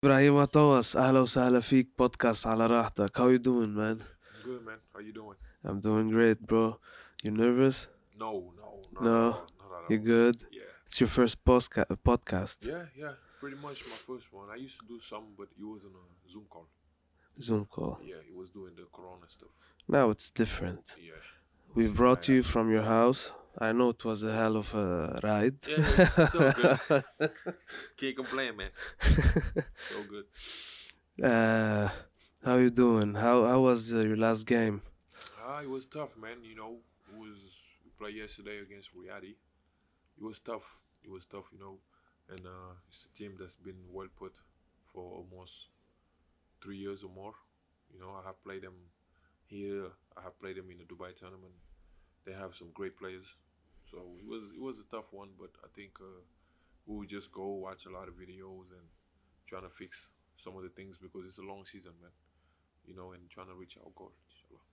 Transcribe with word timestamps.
Ibrahima 0.00 0.46
Thomas, 0.46 0.92
hello 0.92 1.24
wasahla 1.24 1.58
podcast 1.96 2.46
على 2.46 2.66
راحتك. 2.66 3.16
How 3.16 3.26
you 3.26 3.38
doing, 3.40 3.74
man? 3.74 4.00
Good, 4.44 4.64
man. 4.64 4.78
How 4.94 5.00
you 5.00 5.12
doing? 5.12 5.36
I'm 5.64 5.80
doing 5.80 6.06
great, 6.06 6.38
bro. 6.46 6.78
You 7.24 7.32
nervous? 7.32 7.88
No, 8.16 8.52
no, 8.56 8.80
no. 8.92 9.00
No? 9.00 9.42
You 9.90 9.98
good? 9.98 10.36
Yeah. 10.52 10.62
It's 10.86 11.00
your 11.00 11.08
first 11.08 11.44
podcast. 11.44 12.64
Yeah, 12.64 12.84
yeah. 12.96 13.14
Pretty 13.40 13.56
much 13.56 13.82
my 13.86 13.96
first 14.08 14.32
one. 14.32 14.48
I 14.52 14.54
used 14.54 14.78
to 14.78 14.86
do 14.86 15.00
some, 15.00 15.34
but 15.36 15.48
it 15.58 15.64
was 15.64 15.82
on 15.84 15.90
a 15.90 16.30
Zoom 16.30 16.44
call. 16.48 16.68
Zoom 17.40 17.64
call. 17.64 17.98
Yeah, 18.00 18.22
it 18.30 18.36
was 18.36 18.50
doing 18.50 18.76
the 18.76 18.86
Corona 18.92 19.26
stuff. 19.26 19.50
Now 19.88 20.10
it's 20.10 20.30
different. 20.30 20.94
Yeah. 20.96 21.14
We 21.74 21.88
brought 21.88 22.28
you 22.28 22.44
from 22.44 22.70
your 22.70 22.84
house. 22.84 23.34
I 23.60 23.72
know 23.72 23.90
it 23.90 24.04
was 24.04 24.22
a 24.22 24.32
hell 24.32 24.56
of 24.56 24.72
a 24.74 25.18
ride 25.22 25.56
Yeah, 25.66 25.76
it's 25.78 26.32
so 26.32 26.52
good. 26.52 26.78
Can't 27.96 28.16
complain, 28.16 28.56
man. 28.56 28.70
So 29.00 30.02
good. 30.14 30.26
uh, 31.30 31.88
how 32.44 32.56
you 32.56 32.70
doing 32.70 33.14
how 33.14 33.44
how 33.46 33.60
was 33.60 33.92
uh, 33.94 34.00
your 34.00 34.16
last 34.16 34.46
game 34.46 34.80
Ah, 35.44 35.60
it 35.62 35.70
was 35.70 35.86
tough, 35.86 36.16
man. 36.24 36.38
You 36.44 36.54
know, 36.54 36.72
it 37.10 37.18
was 37.18 37.38
we 37.84 37.90
played 37.98 38.16
yesterday 38.16 38.58
against 38.60 38.90
Riyadi. 38.94 39.34
It 40.18 40.22
was 40.22 40.38
tough. 40.40 40.78
It 41.02 41.10
was 41.10 41.24
tough, 41.26 41.48
you 41.52 41.58
know, 41.58 41.78
and 42.28 42.44
uh, 42.46 42.72
it's 42.88 43.06
a 43.08 43.18
team 43.18 43.32
that's 43.40 43.56
been 43.56 43.80
well 43.90 44.08
put 44.18 44.34
for 44.92 45.02
almost 45.20 45.54
three 46.62 46.76
years 46.76 47.02
or 47.02 47.10
more. 47.10 47.32
You 47.92 47.98
know, 48.00 48.10
I 48.20 48.26
have 48.26 48.38
played 48.44 48.62
them 48.62 48.74
here. 49.46 49.86
I 50.16 50.20
have 50.22 50.38
played 50.38 50.56
them 50.56 50.70
in 50.70 50.78
the 50.78 50.84
Dubai 50.84 51.14
tournament. 51.16 51.54
They 52.26 52.34
have 52.34 52.54
some 52.54 52.68
great 52.74 52.98
players, 52.98 53.24
so 53.90 53.98
it 54.18 54.26
was 54.26 54.42
it 54.56 54.60
was 54.60 54.76
a 54.78 54.86
tough 54.94 55.12
one. 55.12 55.30
But 55.38 55.50
I 55.64 55.68
think 55.74 55.92
uh, 56.00 56.20
we 56.86 56.96
will 56.98 57.06
just 57.06 57.32
go 57.32 57.46
watch 57.66 57.86
a 57.86 57.90
lot 57.90 58.08
of 58.08 58.14
videos 58.14 58.70
and 58.76 58.86
trying 59.46 59.62
to 59.62 59.70
fix 59.70 60.10
some 60.42 60.56
of 60.56 60.62
the 60.62 60.68
things 60.70 60.96
because 60.98 61.24
it's 61.26 61.38
a 61.38 61.42
long 61.42 61.64
season, 61.64 61.92
man. 62.02 62.10
You 62.86 62.94
know, 62.96 63.12
and 63.12 63.28
trying 63.30 63.48
to 63.48 63.54
reach 63.54 63.76
our 63.78 63.90
goal. 63.94 64.12
Inshallah. 64.30 64.64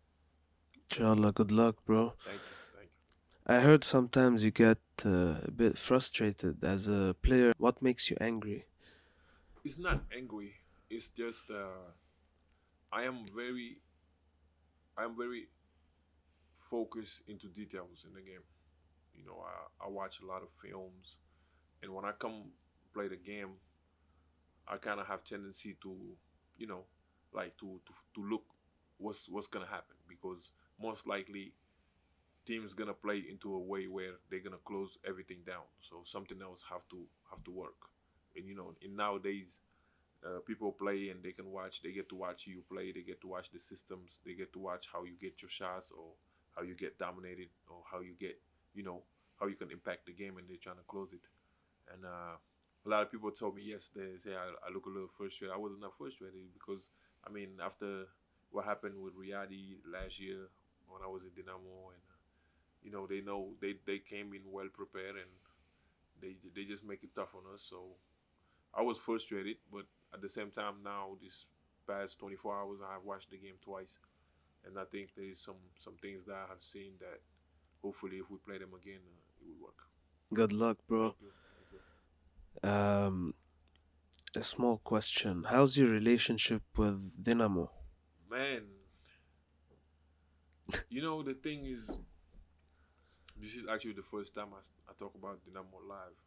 inshallah 0.89 1.31
good 1.33 1.51
luck 1.51 1.75
bro 1.85 2.13
Thank 2.23 2.41
you, 2.49 2.55
thank 2.75 2.89
you. 2.89 3.55
I 3.55 3.59
heard 3.61 3.83
sometimes 3.83 4.43
you 4.45 4.51
get 4.51 4.79
uh, 5.05 5.35
a 5.43 5.51
bit 5.51 5.77
frustrated 5.77 6.63
as 6.63 6.87
a 6.87 7.15
player 7.21 7.53
what 7.57 7.81
makes 7.81 8.09
you 8.09 8.17
angry 8.21 8.65
It's 9.63 9.77
not 9.77 10.03
angry. 10.15 10.53
It's 10.89 11.09
just 11.09 11.49
uh, 11.49 11.91
I 12.91 13.03
am 13.03 13.25
very, 13.35 13.77
I 14.97 15.03
am 15.03 15.15
very 15.17 15.47
focused 16.53 17.23
into 17.27 17.47
details 17.47 18.05
in 18.07 18.13
the 18.13 18.21
game. 18.21 18.43
You 19.17 19.25
know, 19.25 19.43
I, 19.45 19.85
I 19.85 19.89
watch 19.89 20.19
a 20.21 20.25
lot 20.25 20.41
of 20.43 20.49
films, 20.61 21.17
and 21.83 21.93
when 21.93 22.05
I 22.05 22.11
come 22.13 22.51
play 22.93 23.07
the 23.07 23.17
game, 23.17 23.55
I 24.67 24.77
kind 24.77 24.99
of 24.99 25.07
have 25.07 25.23
tendency 25.23 25.75
to, 25.81 25.95
you 26.57 26.67
know, 26.67 26.85
like 27.33 27.57
to, 27.57 27.79
to 27.85 27.93
to 28.15 28.29
look 28.29 28.43
what's 28.97 29.29
what's 29.29 29.47
gonna 29.47 29.67
happen 29.67 29.95
because 30.07 30.51
most 30.81 31.05
likely 31.07 31.53
team's 32.45 32.73
gonna 32.73 32.93
play 32.93 33.23
into 33.29 33.55
a 33.55 33.59
way 33.59 33.87
where 33.87 34.13
they're 34.29 34.41
gonna 34.41 34.63
close 34.65 34.97
everything 35.07 35.39
down. 35.45 35.65
So 35.81 36.03
something 36.05 36.41
else 36.41 36.63
have 36.69 36.87
to 36.91 37.05
have 37.31 37.43
to 37.45 37.51
work. 37.51 37.89
And 38.35 38.47
you 38.47 38.55
know, 38.55 38.73
in 38.81 38.95
nowadays, 38.95 39.59
uh, 40.25 40.39
people 40.47 40.71
play 40.71 41.09
and 41.09 41.23
they 41.23 41.31
can 41.31 41.51
watch. 41.51 41.81
They 41.81 41.91
get 41.91 42.09
to 42.09 42.15
watch 42.15 42.47
you 42.47 42.63
play. 42.71 42.91
They 42.91 43.01
get 43.01 43.21
to 43.21 43.27
watch 43.27 43.51
the 43.51 43.59
systems. 43.59 44.19
They 44.25 44.33
get 44.33 44.53
to 44.53 44.59
watch 44.59 44.87
how 44.91 45.03
you 45.05 45.15
get 45.21 45.41
your 45.41 45.49
shots 45.49 45.91
or 45.97 46.13
how 46.55 46.63
you 46.63 46.75
get 46.75 46.97
dominated 46.99 47.49
or 47.67 47.83
how 47.91 48.01
you 48.01 48.13
get, 48.19 48.39
you 48.75 48.83
know, 48.83 49.01
how 49.39 49.47
you 49.47 49.55
can 49.55 49.71
impact 49.71 50.05
the 50.05 50.13
game 50.13 50.37
and 50.37 50.47
they're 50.47 50.61
trying 50.61 50.77
to 50.77 50.87
close 50.87 51.11
it. 51.13 51.23
And 51.93 52.05
uh, 52.05 52.37
a 52.85 52.87
lot 52.89 53.03
of 53.03 53.11
people 53.11 53.31
told 53.31 53.55
me 53.55 53.63
yesterday, 53.63 54.11
they 54.13 54.19
say 54.19 54.35
I, 54.35 54.51
I 54.67 54.73
look 54.73 54.85
a 54.85 54.89
little 54.89 55.09
frustrated. 55.09 55.53
I 55.53 55.59
wasn't 55.59 55.81
that 55.81 55.93
frustrated 55.93 56.53
because, 56.53 56.89
I 57.27 57.31
mean, 57.31 57.59
after 57.63 58.05
what 58.51 58.65
happened 58.65 59.01
with 59.01 59.13
Riyadi 59.17 59.77
last 59.91 60.19
year 60.19 60.47
when 60.87 61.01
I 61.03 61.07
was 61.07 61.23
in 61.23 61.33
Dynamo 61.35 61.91
and, 61.93 62.03
uh, 62.09 62.19
you 62.83 62.91
know, 62.91 63.07
they 63.07 63.21
know 63.21 63.53
they, 63.61 63.75
they 63.85 63.99
came 63.99 64.33
in 64.33 64.41
well 64.51 64.69
prepared 64.73 65.15
and 65.15 65.31
they 66.21 66.35
they 66.55 66.65
just 66.65 66.83
make 66.85 67.03
it 67.03 67.15
tough 67.15 67.33
on 67.35 67.43
us. 67.53 67.65
So 67.67 67.95
I 68.73 68.81
was 68.81 68.97
frustrated, 68.97 69.57
but 69.71 69.85
at 70.13 70.21
the 70.21 70.29
same 70.29 70.51
time 70.51 70.75
now 70.83 71.17
this 71.21 71.45
past 71.87 72.19
24 72.19 72.55
hours 72.55 72.79
I 72.87 72.93
have 72.93 73.03
watched 73.05 73.31
the 73.31 73.37
game 73.37 73.55
twice, 73.63 73.99
and 74.65 74.77
I 74.77 74.85
think 74.85 75.15
there 75.15 75.25
is 75.25 75.39
some 75.39 75.61
some 75.79 75.95
things 76.01 76.25
that 76.27 76.35
I 76.35 76.47
have 76.49 76.61
seen 76.61 76.93
that 76.99 77.21
hopefully 77.81 78.17
if 78.17 78.29
we 78.29 78.37
play 78.45 78.57
them 78.57 78.73
again 78.79 78.99
uh, 79.05 79.41
it 79.41 79.47
will 79.47 79.65
work. 79.67 79.79
good 80.33 80.53
luck 80.53 80.77
bro 80.87 81.09
Thank 81.11 81.21
you. 81.21 81.31
Thank 82.61 82.63
you. 82.63 82.69
Um, 82.69 83.33
a 84.35 84.43
small 84.43 84.77
question. 84.83 85.45
How's 85.49 85.77
your 85.77 85.89
relationship 85.89 86.61
with 86.77 87.23
Dynamo? 87.23 87.71
Man, 88.29 88.63
you 90.89 91.01
know 91.01 91.23
the 91.23 91.35
thing 91.35 91.65
is, 91.65 91.95
this 93.39 93.55
is 93.55 93.65
actually 93.71 93.93
the 93.93 94.03
first 94.03 94.33
time 94.35 94.47
I, 94.53 94.59
I 94.89 94.93
talk 94.97 95.13
about 95.15 95.39
Dynamo 95.45 95.77
live. 95.87 96.17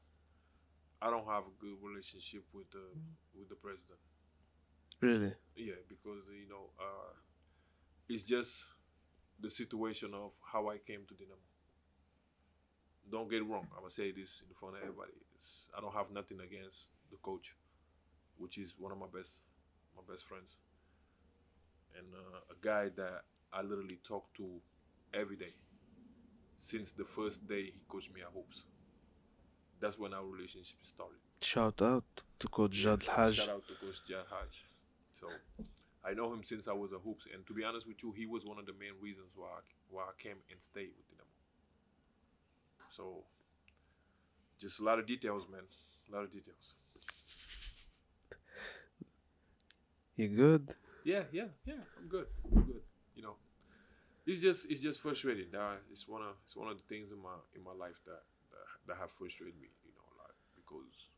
I 1.03 1.11
don't 1.11 1.27
have 1.27 1.45
a 1.45 1.55
good 1.61 1.77
relationship 1.83 2.45
with 2.53 2.71
the 2.71 2.85
with 3.39 3.49
the 3.49 3.57
president. 3.57 3.99
Really? 5.01 5.33
Yeah, 5.55 5.75
because 5.89 6.23
you 6.33 6.49
know, 6.49 6.71
uh, 6.81 7.13
it's 8.09 8.25
just 8.25 8.67
the 9.41 9.51
situation 9.51 10.13
of 10.15 10.33
how 10.53 10.69
I 10.69 10.79
came 10.79 11.03
to 11.09 11.15
Dynamo. 11.15 11.47
Don't 13.11 13.31
get 13.31 13.47
wrong. 13.47 13.67
I'm 13.73 13.81
gonna 13.81 13.91
say 13.91 14.11
this 14.13 14.43
in 14.49 14.55
front 14.55 14.77
of 14.77 14.83
everybody. 14.83 15.13
It's, 15.37 15.67
I 15.77 15.81
don't 15.81 15.95
have 15.95 16.11
nothing 16.13 16.41
against 16.41 16.89
the 17.11 17.17
coach, 17.23 17.57
which 18.37 18.59
is 18.59 18.75
one 18.79 18.93
of 18.93 18.99
my 18.99 19.07
best 19.07 19.43
my 19.97 20.03
best 20.11 20.25
friends, 20.27 20.57
and 21.97 22.07
uh, 22.15 22.53
a 22.53 22.57
guy 22.61 22.91
that 22.97 23.23
I 23.53 23.63
literally 23.63 23.99
talk 24.05 24.33
to 24.35 24.61
every 25.15 25.37
day 25.37 25.53
since 26.59 26.93
the 26.93 27.05
first 27.05 27.47
day 27.49 27.65
he 27.65 27.81
coached 27.89 28.13
me 28.15 28.21
at 28.21 28.29
Hoops. 28.35 28.65
That's 29.81 29.99
when 29.99 30.13
our 30.13 30.25
relationship 30.25 30.79
started. 30.83 31.19
Shout 31.41 31.81
out 31.81 32.05
to 32.41 32.49
Coach 32.49 32.73
Jad 32.73 33.05
Haj. 33.05 33.37
Shout 33.37 33.49
out 33.49 33.69
to 33.69 33.75
Coach 33.75 34.01
Jad 34.09 34.25
Haj. 34.29 34.65
So 35.19 35.29
I 36.05 36.15
know 36.15 36.33
him 36.33 36.43
since 36.45 36.69
I 36.69 36.73
was 36.73 36.93
a 36.93 36.99
hoops, 36.99 37.27
and 37.33 37.47
to 37.47 37.53
be 37.53 37.65
honest 37.65 37.87
with 37.87 38.03
you, 38.03 38.13
he 38.13 38.27
was 38.27 38.45
one 38.45 38.59
of 38.59 38.67
the 38.67 38.73
main 38.73 38.93
reasons 39.01 39.33
why 39.35 39.49
I, 39.49 39.61
why 39.91 40.03
I 40.03 40.23
came 40.23 40.37
and 40.51 40.63
stayed 40.63 40.91
with 40.97 41.09
Dynamo. 41.11 41.29
So 42.91 43.25
just 44.61 44.81
a 44.81 44.85
lot 44.85 44.99
of 44.99 45.07
details, 45.07 45.47
man. 45.51 45.63
A 46.11 46.15
lot 46.15 46.25
of 46.25 46.33
details. 46.33 46.75
You 50.17 50.29
good? 50.29 50.75
Yeah, 51.05 51.23
yeah, 51.31 51.45
yeah. 51.65 51.75
I'm 51.97 52.09
good. 52.09 52.27
I'm 52.45 52.63
good. 52.63 52.83
You 53.15 53.23
know, 53.23 53.37
it's 54.27 54.43
just 54.43 54.71
it's 54.71 54.81
just 54.81 55.01
frustrating. 55.01 55.55
Uh, 55.55 55.77
it's 55.93 56.09
one 56.09 56.23
of 56.23 56.35
it's 56.45 56.57
one 56.57 56.69
of 56.69 56.77
the 56.77 56.83
things 56.89 57.13
in 57.13 57.23
my 57.23 57.37
in 57.55 57.63
my 57.63 57.73
life 57.73 58.01
that 58.05 58.23
that, 58.51 58.67
that 58.89 58.97
have 58.97 59.13
frustrated 59.13 59.55
me. 59.61 59.69
You 59.85 59.93
know, 59.95 60.09
like 60.19 60.35
because 60.57 61.09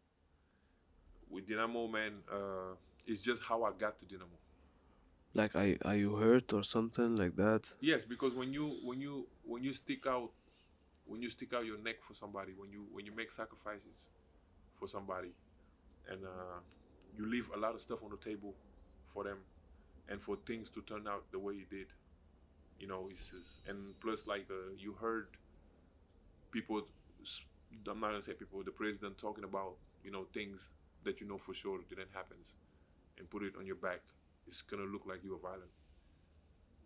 with 1.31 1.49
Dynamo, 1.49 1.87
man, 1.89 2.13
uh, 2.31 2.75
it's 3.07 3.23
just 3.23 3.43
how 3.43 3.63
I 3.63 3.71
got 3.79 3.99
to 4.01 4.05
Dynamo. 4.05 4.40
Like, 5.35 5.55
are, 5.55 5.77
are 5.85 5.97
you 5.97 6.17
hurt 6.17 6.53
or 6.53 6.65
something 6.65 7.17
like 7.17 7.37
that? 7.37 7.71
Yes, 7.81 8.05
because 8.05 8.35
when 8.35 8.53
you 8.53 8.77
when 8.83 9.01
you 9.01 9.29
when 9.45 9.63
you 9.63 9.73
stick 9.73 10.07
out 10.07 10.31
when 11.07 11.23
you 11.23 11.29
stick 11.31 11.53
out 11.53 11.65
your 11.65 11.79
neck 11.79 12.03
for 12.03 12.15
somebody, 12.15 12.53
when 12.57 12.71
you 12.71 12.87
when 12.93 13.07
you 13.07 13.13
make 13.15 13.31
sacrifices 13.31 14.09
for 14.75 14.89
somebody, 14.89 15.31
and 16.09 16.25
uh, 16.25 16.59
you 17.17 17.27
leave 17.27 17.49
a 17.55 17.59
lot 17.59 17.75
of 17.75 17.81
stuff 17.81 18.03
on 18.03 18.11
the 18.11 18.17
table 18.17 18.55
for 19.05 19.25
them, 19.25 19.39
and 20.09 20.21
for 20.21 20.37
things 20.47 20.69
to 20.71 20.83
turn 20.83 21.07
out 21.07 21.25
the 21.31 21.39
way 21.39 21.55
it 21.55 21.71
did, 21.71 21.87
you 22.81 22.89
know, 22.89 23.09
it's 23.11 23.31
just, 23.31 23.61
and 23.69 23.99
plus 24.01 24.27
like 24.27 24.47
uh, 24.51 24.73
you 24.79 24.93
heard 24.95 25.29
people, 26.51 26.83
i'm 27.89 28.01
not 28.01 28.09
gonna 28.09 28.23
say 28.23 28.33
people, 28.33 28.63
the 28.65 28.71
president 28.71 29.17
talking 29.19 29.45
about 29.45 29.75
you 30.03 30.11
know 30.11 30.27
things 30.35 30.71
that 31.05 31.21
you 31.21 31.27
know 31.27 31.39
for 31.39 31.55
sure 31.55 31.79
didn't 31.89 32.11
happen, 32.13 32.37
and 33.19 33.31
put 33.31 33.43
it 33.43 33.55
on 33.57 33.65
your 33.67 33.77
back. 33.77 34.01
It's 34.51 34.63
gonna 34.63 34.83
look 34.83 35.07
like 35.07 35.23
you 35.23 35.37
are 35.37 35.39
violent 35.39 35.71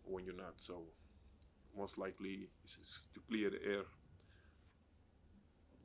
when 0.03 0.23
you're 0.23 0.35
not. 0.35 0.53
So 0.57 0.83
most 1.75 1.97
likely 1.97 2.47
is 2.63 3.07
to 3.13 3.19
clear 3.27 3.49
the 3.49 3.61
air. 3.65 3.83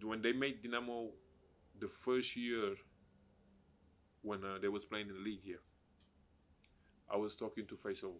When 0.02 0.20
they 0.20 0.32
made 0.32 0.62
Dynamo 0.62 1.08
the 1.78 1.88
first 1.88 2.36
year 2.36 2.74
when 4.22 4.44
uh, 4.44 4.58
they 4.60 4.68
was 4.68 4.84
playing 4.84 5.08
in 5.08 5.14
the 5.14 5.20
league 5.20 5.42
here, 5.42 5.62
I 7.10 7.16
was 7.16 7.34
talking 7.34 7.66
to 7.66 7.74
Faysal 7.74 8.12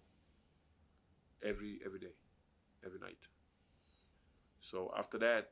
every 1.45 1.81
every 1.85 2.01
day, 2.01 2.15
every 2.85 2.99
night. 2.99 3.19
So 4.61 4.91
after 4.99 5.19
that, 5.19 5.51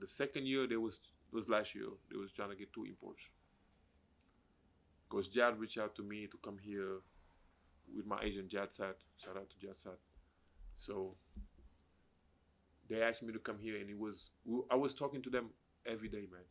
the 0.00 0.06
second 0.06 0.46
year 0.46 0.66
they 0.66 0.78
was 0.78 1.00
was 1.30 1.50
last 1.50 1.74
year 1.74 1.88
they 2.10 2.16
was 2.16 2.32
trying 2.32 2.50
to 2.50 2.56
get 2.56 2.72
two 2.72 2.84
imports. 2.84 3.28
Because 5.08 5.28
Jad 5.28 5.60
reached 5.60 5.76
out 5.76 5.94
to 5.96 6.02
me 6.02 6.26
to 6.26 6.38
come 6.38 6.56
here 6.56 7.00
with 7.94 8.06
my 8.06 8.22
agent 8.22 8.48
Jad 8.48 8.72
Sat. 8.72 8.96
Shout 9.16 9.36
out 9.36 9.50
to 9.50 9.58
Jad 9.58 9.76
Sat. 9.76 9.98
So 10.76 11.16
they 12.88 13.02
asked 13.02 13.22
me 13.22 13.32
to 13.32 13.38
come 13.38 13.58
here, 13.58 13.76
and 13.76 13.88
it 13.88 13.98
was 13.98 14.30
I 14.70 14.76
was 14.76 14.94
talking 14.94 15.22
to 15.22 15.30
them 15.30 15.50
every 15.86 16.08
day, 16.08 16.26
man. 16.30 16.44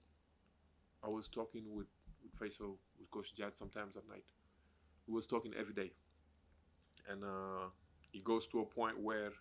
I 1.03 1.07
was 1.07 1.27
talking 1.27 1.63
with 1.69 1.88
with 2.23 2.33
Faysal, 2.39 2.77
with 2.99 3.09
Coach 3.11 3.35
Jad 3.35 3.55
sometimes 3.57 3.97
at 3.97 4.07
night. 4.07 4.23
We 5.07 5.13
was 5.13 5.27
talking 5.27 5.53
every 5.59 5.73
day, 5.73 5.91
and 7.09 7.23
uh, 7.23 7.69
it 8.13 8.23
goes 8.23 8.47
to 8.47 8.59
a 8.59 8.65
point 8.65 8.99
where 8.99 9.31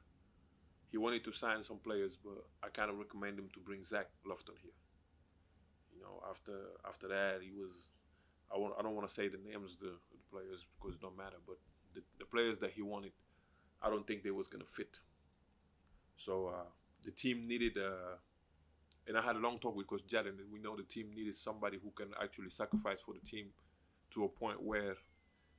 he 0.90 0.98
wanted 0.98 1.24
to 1.24 1.32
sign 1.32 1.62
some 1.62 1.78
players, 1.78 2.18
but 2.22 2.44
I 2.64 2.68
kind 2.68 2.90
of 2.90 2.98
recommend 2.98 3.38
him 3.38 3.48
to 3.54 3.60
bring 3.60 3.84
Zach 3.84 4.08
Lofton 4.26 4.58
here. 4.60 4.74
You 5.94 6.00
know, 6.02 6.22
after 6.28 6.52
after 6.86 7.08
that, 7.08 7.40
he 7.42 7.52
was. 7.52 7.90
I 8.52 8.58
want. 8.58 8.74
I 8.78 8.82
don't 8.82 8.96
want 8.96 9.06
to 9.06 9.14
say 9.14 9.28
the 9.28 9.38
names 9.38 9.74
of 9.74 9.80
the, 9.80 9.94
the 10.10 10.18
players 10.30 10.66
because 10.80 10.96
it 10.96 11.00
don't 11.00 11.16
matter. 11.16 11.36
But 11.46 11.58
the, 11.94 12.02
the 12.18 12.24
players 12.24 12.58
that 12.58 12.72
he 12.72 12.82
wanted, 12.82 13.12
I 13.82 13.90
don't 13.90 14.06
think 14.06 14.22
they 14.22 14.30
was 14.30 14.48
gonna 14.48 14.64
fit. 14.64 14.98
So 16.16 16.46
uh, 16.46 16.68
the 17.04 17.10
team 17.10 17.46
needed. 17.46 17.78
Uh, 17.78 18.16
and 19.08 19.16
I 19.16 19.22
had 19.22 19.34
a 19.34 19.38
long 19.38 19.58
talk 19.58 19.74
with 19.74 19.86
Coach 19.86 20.06
Jad, 20.06 20.26
and 20.26 20.36
we 20.52 20.60
know 20.60 20.76
the 20.76 20.82
team 20.82 21.10
needed 21.14 21.34
somebody 21.34 21.78
who 21.82 21.90
can 21.90 22.12
actually 22.22 22.50
sacrifice 22.50 23.00
for 23.00 23.14
the 23.14 23.20
team 23.20 23.46
to 24.12 24.24
a 24.24 24.28
point 24.28 24.62
where 24.62 24.96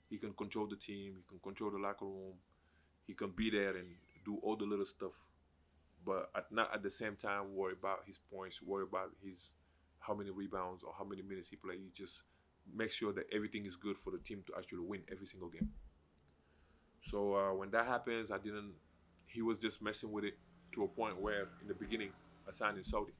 he 0.09 0.17
can 0.17 0.33
control 0.33 0.67
the 0.67 0.75
team, 0.75 1.15
he 1.15 1.23
can 1.27 1.39
control 1.39 1.71
the 1.71 1.77
locker 1.77 2.05
room, 2.05 2.33
he 3.07 3.13
can 3.13 3.31
be 3.31 3.49
there 3.49 3.75
and 3.75 3.87
do 4.23 4.37
all 4.43 4.55
the 4.55 4.65
little 4.65 4.85
stuff, 4.85 5.13
but 6.05 6.29
at, 6.35 6.51
not 6.51 6.73
at 6.73 6.83
the 6.83 6.89
same 6.89 7.15
time 7.15 7.55
worry 7.55 7.73
about 7.73 7.99
his 8.05 8.17
points, 8.17 8.61
worry 8.61 8.83
about 8.83 9.11
his 9.23 9.51
how 9.99 10.13
many 10.13 10.29
rebounds 10.31 10.83
or 10.83 10.93
how 10.97 11.03
many 11.03 11.21
minutes 11.21 11.49
he 11.49 11.55
plays. 11.55 11.79
You 11.79 11.89
just 11.93 12.23
make 12.73 12.91
sure 12.91 13.13
that 13.13 13.25
everything 13.33 13.65
is 13.65 13.75
good 13.75 13.97
for 13.97 14.11
the 14.11 14.17
team 14.17 14.43
to 14.47 14.53
actually 14.57 14.79
win 14.79 15.01
every 15.11 15.27
single 15.27 15.49
game. 15.49 15.69
So 17.01 17.35
uh, 17.35 17.53
when 17.53 17.71
that 17.71 17.87
happens, 17.87 18.31
I 18.31 18.37
didn't. 18.37 18.73
He 19.25 19.41
was 19.41 19.59
just 19.59 19.81
messing 19.81 20.11
with 20.11 20.23
it 20.23 20.37
to 20.73 20.83
a 20.83 20.87
point 20.87 21.19
where 21.19 21.47
in 21.61 21.67
the 21.67 21.73
beginning 21.73 22.11
I 22.47 22.51
signed 22.51 22.77
in 22.77 22.83
Saudi. 22.83 23.13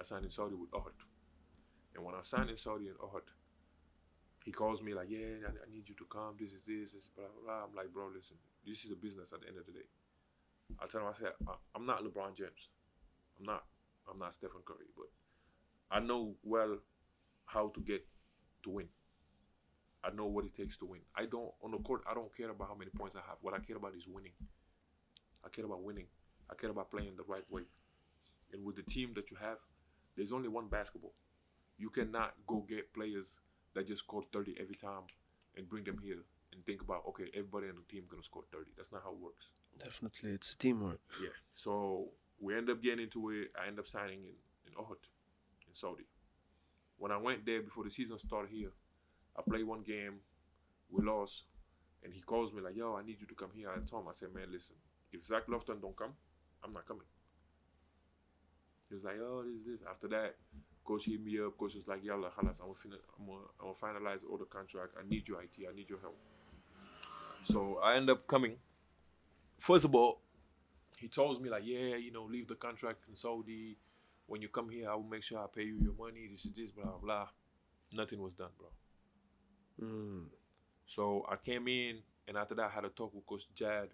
I 0.00 0.04
signed 0.04 0.24
in 0.24 0.30
Saudi 0.30 0.54
with 0.54 0.70
Ohad. 0.70 0.96
And 1.94 2.04
when 2.04 2.14
I 2.14 2.22
signed 2.22 2.50
in 2.50 2.56
Saudi 2.56 2.88
and 2.88 2.96
Ohad, 2.98 3.28
he 4.44 4.50
calls 4.50 4.82
me 4.82 4.94
like, 4.94 5.08
yeah, 5.10 5.46
I, 5.46 5.70
need 5.70 5.88
you 5.88 5.94
to 5.94 6.04
come. 6.10 6.34
This 6.40 6.52
is 6.52 6.60
this, 6.66 6.92
this, 6.92 7.08
blah, 7.14 7.26
blah. 7.44 7.64
I'm 7.68 7.76
like, 7.76 7.92
bro, 7.92 8.08
listen, 8.14 8.36
this 8.66 8.84
is 8.84 8.90
a 8.90 8.96
business 8.96 9.32
at 9.32 9.42
the 9.42 9.48
end 9.48 9.58
of 9.58 9.66
the 9.66 9.72
day. 9.72 9.86
I 10.80 10.86
tell 10.86 11.02
him, 11.02 11.08
I 11.08 11.12
said, 11.12 11.32
I'm 11.76 11.84
not 11.84 12.02
LeBron 12.02 12.36
James. 12.36 12.68
I'm 13.38 13.44
not. 13.44 13.64
I'm 14.10 14.18
not 14.18 14.34
Stephen 14.34 14.62
Curry, 14.64 14.86
but 14.96 15.06
I 15.90 16.00
know 16.00 16.34
well 16.42 16.78
how 17.46 17.68
to 17.68 17.80
get 17.80 18.04
to 18.64 18.70
win. 18.70 18.88
I 20.04 20.10
know 20.10 20.26
what 20.26 20.44
it 20.44 20.54
takes 20.54 20.76
to 20.78 20.86
win. 20.86 21.00
I 21.16 21.26
don't 21.26 21.50
on 21.62 21.70
the 21.70 21.78
court. 21.78 22.02
I 22.10 22.14
don't 22.14 22.34
care 22.36 22.50
about 22.50 22.68
how 22.68 22.74
many 22.74 22.90
points 22.90 23.16
I 23.16 23.20
have. 23.20 23.38
What 23.40 23.54
I 23.54 23.58
care 23.58 23.76
about 23.76 23.94
is 23.94 24.08
winning. 24.08 24.32
I 25.44 25.48
care 25.48 25.64
about 25.64 25.82
winning. 25.82 26.06
I 26.50 26.54
care 26.54 26.70
about 26.70 26.90
playing 26.90 27.16
the 27.16 27.24
right 27.26 27.44
way. 27.50 27.62
And 28.52 28.64
with 28.64 28.76
the 28.76 28.82
team 28.82 29.12
that 29.14 29.30
you 29.30 29.36
have, 29.40 29.58
there's 30.16 30.32
only 30.32 30.48
one 30.48 30.68
basketball. 30.68 31.14
You 31.78 31.88
cannot 31.88 32.34
go 32.46 32.64
get 32.68 32.92
players 32.92 33.38
that 33.74 33.86
just 33.86 34.00
score 34.00 34.22
30 34.32 34.56
every 34.60 34.74
time 34.74 35.02
and 35.56 35.68
bring 35.68 35.84
them 35.84 35.98
here 36.02 36.24
and 36.52 36.64
think 36.66 36.82
about 36.82 37.02
okay, 37.08 37.24
everybody 37.34 37.68
on 37.68 37.76
the 37.76 37.94
team 37.94 38.04
gonna 38.10 38.22
score 38.22 38.42
30. 38.52 38.72
That's 38.76 38.92
not 38.92 39.02
how 39.02 39.12
it 39.12 39.18
works. 39.18 39.48
Definitely, 39.78 40.32
it's 40.32 40.54
teamwork. 40.54 41.00
Yeah. 41.22 41.30
So 41.54 42.08
we 42.40 42.56
end 42.56 42.68
up 42.68 42.82
getting 42.82 43.04
into 43.04 43.30
it. 43.30 43.52
I 43.60 43.68
end 43.68 43.78
up 43.78 43.86
signing 43.86 44.20
in 44.24 44.34
in 44.66 44.74
Ohad, 44.74 45.02
in 45.66 45.74
Saudi. 45.74 46.04
When 46.98 47.12
I 47.12 47.16
went 47.16 47.44
there 47.44 47.62
before 47.62 47.84
the 47.84 47.90
season 47.90 48.18
started 48.18 48.50
here, 48.50 48.72
I 49.36 49.42
play 49.42 49.62
one 49.62 49.82
game, 49.82 50.20
we 50.90 51.04
lost, 51.04 51.44
and 52.02 52.12
he 52.12 52.20
calls 52.20 52.52
me 52.52 52.60
like, 52.60 52.76
"Yo, 52.76 52.94
I 52.94 53.02
need 53.02 53.20
you 53.20 53.26
to 53.26 53.34
come 53.34 53.50
here." 53.54 53.70
I 53.70 53.78
told 53.80 54.02
him, 54.02 54.08
I 54.08 54.12
said, 54.12 54.34
"Man, 54.34 54.50
listen, 54.50 54.76
if 55.12 55.24
Zach 55.24 55.46
Lofton 55.46 55.80
don't 55.80 55.96
come, 55.96 56.14
I'm 56.62 56.72
not 56.72 56.86
coming." 56.86 57.06
He 58.88 58.94
was 58.94 59.04
like, 59.04 59.18
"Oh, 59.20 59.42
this 59.42 59.62
this." 59.64 59.82
After 59.88 60.08
that, 60.08 60.36
coach 60.84 61.06
hit 61.06 61.22
me 61.24 61.38
up. 61.40 61.56
Coach 61.56 61.74
was 61.76 61.86
like, 61.88 62.04
"Yalla, 62.04 62.30
halas, 62.30 62.60
I'm 62.60 62.74
gonna, 62.74 62.98
I'm 63.18 63.26
gonna, 63.26 63.40
I'm 63.60 63.72
gonna 63.72 64.00
finalize 64.00 64.22
all 64.28 64.36
the 64.36 64.44
contract. 64.44 64.94
I 64.98 65.08
need 65.08 65.28
your 65.28 65.40
IT. 65.42 65.66
I 65.68 65.74
need 65.74 65.88
your 65.88 66.00
help." 66.00 66.16
So 67.44 67.78
I 67.78 67.96
end 67.96 68.10
up 68.10 68.26
coming. 68.26 68.56
First 69.58 69.84
of 69.84 69.94
all, 69.94 70.20
he 70.98 71.08
tells 71.08 71.40
me 71.40 71.48
like, 71.48 71.62
"Yeah, 71.64 71.96
you 71.96 72.12
know, 72.12 72.24
leave 72.24 72.48
the 72.48 72.56
contract 72.56 73.04
in 73.08 73.16
Saudi. 73.16 73.78
When 74.26 74.42
you 74.42 74.48
come 74.48 74.68
here, 74.70 74.90
I 74.90 74.94
will 74.94 75.04
make 75.04 75.22
sure 75.22 75.38
I 75.38 75.46
pay 75.52 75.64
you 75.64 75.78
your 75.80 75.94
money. 75.94 76.28
This 76.30 76.44
is 76.44 76.52
this, 76.52 76.70
blah 76.70 76.98
blah." 77.00 77.28
Nothing 77.94 78.22
was 78.22 78.32
done, 78.34 78.50
bro. 78.58 78.68
Mm. 79.82 80.24
So 80.86 81.26
I 81.28 81.36
came 81.36 81.68
in, 81.68 81.98
and 82.28 82.36
after 82.36 82.54
that, 82.54 82.66
I 82.66 82.68
had 82.68 82.84
a 82.84 82.88
talk 82.88 83.14
with 83.14 83.26
Coach 83.26 83.46
Jad. 83.54 83.88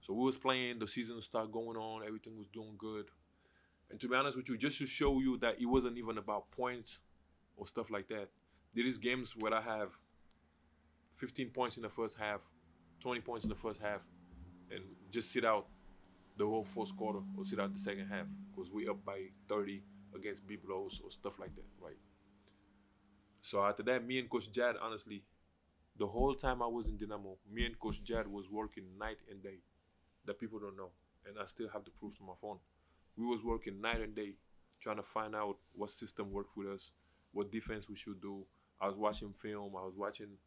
So 0.00 0.14
we 0.14 0.24
was 0.24 0.38
playing. 0.38 0.78
The 0.78 0.88
season 0.88 1.20
started 1.20 1.52
going 1.52 1.76
on. 1.76 2.02
Everything 2.06 2.38
was 2.38 2.46
doing 2.48 2.74
good. 2.78 3.06
And 3.90 4.00
to 4.00 4.08
be 4.08 4.14
honest 4.14 4.36
with 4.36 4.48
you, 4.48 4.56
just 4.56 4.78
to 4.78 4.86
show 4.86 5.18
you 5.20 5.36
that 5.38 5.60
it 5.60 5.66
wasn't 5.66 5.98
even 5.98 6.16
about 6.16 6.50
points 6.52 6.98
or 7.56 7.66
stuff 7.66 7.90
like 7.90 8.08
that. 8.08 8.28
There 8.74 8.86
is 8.86 8.98
games 8.98 9.34
where 9.36 9.52
I 9.52 9.60
have 9.60 9.90
15 11.16 11.50
points 11.50 11.76
in 11.76 11.82
the 11.82 11.88
first 11.88 12.16
half, 12.16 12.40
20 13.00 13.20
points 13.20 13.44
in 13.44 13.50
the 13.50 13.56
first 13.56 13.80
half, 13.80 14.00
and 14.70 14.80
just 15.10 15.32
sit 15.32 15.44
out 15.44 15.66
the 16.38 16.46
whole 16.46 16.64
fourth 16.64 16.96
quarter 16.96 17.18
or 17.36 17.44
sit 17.44 17.58
out 17.58 17.72
the 17.72 17.78
second 17.78 18.06
half 18.06 18.26
because 18.50 18.70
we 18.70 18.88
up 18.88 19.04
by 19.04 19.24
30 19.48 19.82
against 20.14 20.46
B 20.46 20.56
blows 20.56 21.00
or 21.04 21.10
stuff 21.10 21.38
like 21.38 21.54
that, 21.56 21.64
right? 21.80 21.98
So 23.42 23.64
after 23.64 23.82
that, 23.84 24.06
me 24.06 24.18
and 24.18 24.28
Coach 24.30 24.50
Jad, 24.52 24.76
honestly, 24.80 25.24
the 25.98 26.06
whole 26.06 26.34
time 26.34 26.62
I 26.62 26.66
was 26.66 26.86
in 26.86 26.96
Dynamo, 26.96 27.36
me 27.50 27.66
and 27.66 27.78
Coach 27.78 28.02
Jad 28.02 28.26
was 28.26 28.50
working 28.50 28.84
night 28.98 29.18
and 29.30 29.42
day. 29.42 29.58
That 30.26 30.38
people 30.38 30.58
don't 30.58 30.76
know, 30.76 30.90
and 31.26 31.38
I 31.38 31.46
still 31.46 31.68
have 31.72 31.84
the 31.84 31.90
proof 31.90 32.18
to 32.18 32.24
my 32.24 32.34
phone. 32.40 32.58
We 33.16 33.26
was 33.26 33.42
working 33.42 33.80
night 33.80 34.00
and 34.00 34.14
day, 34.14 34.34
trying 34.80 34.96
to 34.96 35.02
find 35.02 35.34
out 35.34 35.56
what 35.74 35.90
system 35.90 36.30
worked 36.32 36.56
with 36.56 36.68
us, 36.68 36.90
what 37.32 37.50
defense 37.50 37.88
we 37.88 37.96
should 37.96 38.20
do. 38.20 38.44
I 38.80 38.86
was 38.86 38.96
watching 38.96 39.32
film. 39.32 39.74
I 39.76 39.84
was 39.84 39.94
watching 39.96 40.38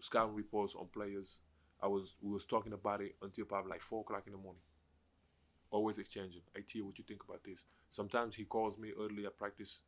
scouting 0.00 0.34
reports 0.34 0.74
on 0.78 0.86
players. 0.92 1.36
I 1.82 1.88
was 1.88 2.16
we 2.22 2.32
was 2.32 2.44
talking 2.44 2.72
about 2.72 3.00
it 3.00 3.16
until 3.22 3.44
probably 3.44 3.70
like 3.70 3.82
four 3.82 4.00
o'clock 4.00 4.24
in 4.26 4.32
the 4.32 4.38
morning. 4.38 4.62
Always 5.70 5.98
exchanging. 5.98 6.42
I 6.54 6.60
IT, 6.60 6.82
what 6.84 6.98
you 6.98 7.04
think 7.06 7.22
about 7.28 7.44
this? 7.44 7.64
Sometimes 7.90 8.34
he 8.36 8.44
calls 8.44 8.78
me 8.78 8.92
early 8.98 9.26
at 9.26 9.36
practice 9.36 9.80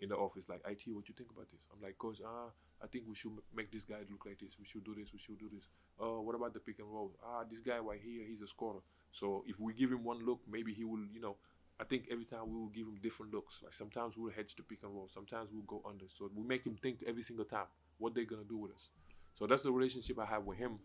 in 0.00 0.08
the 0.08 0.16
office, 0.16 0.48
like 0.48 0.60
IT, 0.66 0.82
what 0.88 1.08
you 1.08 1.14
think 1.16 1.30
about 1.30 1.50
this? 1.50 1.60
I'm 1.72 1.80
like, 1.82 1.96
coach, 1.98 2.18
ah, 2.24 2.50
I 2.82 2.86
think 2.86 3.04
we 3.08 3.14
should 3.14 3.32
make 3.54 3.70
this 3.70 3.84
guy 3.84 3.98
look 4.10 4.26
like 4.26 4.40
this. 4.40 4.56
We 4.58 4.64
should 4.64 4.84
do 4.84 4.94
this. 4.94 5.12
We 5.12 5.18
should 5.18 5.38
do 5.38 5.48
this. 5.52 5.64
Oh, 6.00 6.20
what 6.20 6.34
about 6.34 6.54
the 6.54 6.60
pick 6.60 6.78
and 6.78 6.88
roll? 6.92 7.12
Ah, 7.24 7.44
this 7.48 7.60
guy 7.60 7.78
right 7.78 8.00
here, 8.02 8.24
he's 8.26 8.42
a 8.42 8.46
scorer. 8.46 8.80
So 9.12 9.44
if 9.46 9.60
we 9.60 9.74
give 9.74 9.92
him 9.92 10.02
one 10.04 10.24
look, 10.24 10.40
maybe 10.50 10.72
he 10.72 10.84
will, 10.84 11.04
you 11.12 11.20
know. 11.20 11.36
I 11.80 11.84
think 11.84 12.08
every 12.10 12.24
time 12.24 12.52
we 12.52 12.58
will 12.58 12.68
give 12.68 12.86
him 12.86 12.96
different 13.02 13.32
looks. 13.32 13.60
Like 13.62 13.72
sometimes 13.72 14.16
we'll 14.16 14.32
hedge 14.32 14.54
the 14.54 14.62
pick 14.62 14.82
and 14.82 14.94
roll. 14.94 15.08
Sometimes 15.12 15.50
we'll 15.52 15.62
go 15.62 15.82
under. 15.88 16.04
So 16.16 16.30
we 16.34 16.46
make 16.46 16.64
him 16.64 16.76
think 16.80 17.02
every 17.06 17.22
single 17.22 17.44
time 17.44 17.66
what 17.98 18.14
they're 18.14 18.24
gonna 18.24 18.44
do 18.48 18.56
with 18.56 18.72
us. 18.72 18.90
So 19.38 19.46
that's 19.46 19.62
the 19.62 19.72
relationship 19.72 20.18
I 20.18 20.26
have 20.26 20.44
with 20.44 20.58
him, 20.58 20.78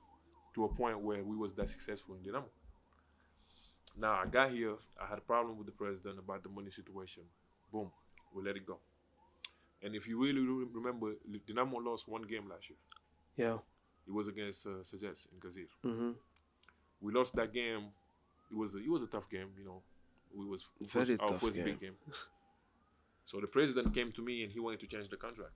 to 0.56 0.66
a 0.66 0.70
point 0.70 1.00
where 1.00 1.24
we 1.24 1.36
was 1.36 1.54
that 1.54 1.70
successful 1.70 2.16
in 2.16 2.24
Dynamo. 2.24 2.50
Now 4.00 4.22
I 4.24 4.26
got 4.26 4.52
here, 4.52 4.76
I 5.02 5.08
had 5.08 5.18
a 5.18 5.22
problem 5.22 5.58
with 5.58 5.68
the 5.68 5.74
president 5.74 6.20
about 6.20 6.44
the 6.44 6.50
money 6.50 6.72
situation. 6.72 7.24
Boom, 7.72 7.92
we 8.34 8.44
let 8.44 8.56
it 8.56 8.66
go. 8.66 8.80
And 9.84 9.96
if 9.96 10.08
you 10.08 10.22
really 10.22 10.42
re- 10.42 10.68
remember, 10.74 11.14
Dynamo 11.48 11.78
lost 11.78 12.08
one 12.08 12.24
game 12.24 12.50
last 12.50 12.70
year. 12.70 12.78
Yeah. 13.36 13.58
It 14.08 14.12
was 14.14 14.28
against 14.28 14.66
uh, 14.66 14.70
in 14.80 15.40
Kazir. 15.40 15.68
Mm-hmm. 15.86 16.12
We 17.02 17.14
lost 17.14 17.36
that 17.36 17.54
game. 17.54 17.86
It 18.50 18.58
was 18.58 18.74
a, 18.74 18.78
it 18.78 18.90
was 18.90 19.04
a 19.04 19.08
tough 19.08 19.30
game, 19.30 19.50
you 19.58 19.66
know. 19.66 19.82
We 20.34 20.46
was 20.46 20.66
Very 20.82 21.18
first, 21.18 21.22
our 21.22 21.38
first 21.38 21.56
game. 21.56 21.66
big 21.66 21.80
game. 21.80 21.96
so 23.26 23.40
the 23.40 23.48
president 23.48 23.94
came 23.94 24.12
to 24.14 24.22
me 24.22 24.44
and 24.44 24.52
he 24.52 24.60
wanted 24.60 24.80
to 24.82 24.88
change 24.88 25.10
the 25.10 25.18
contract. 25.18 25.54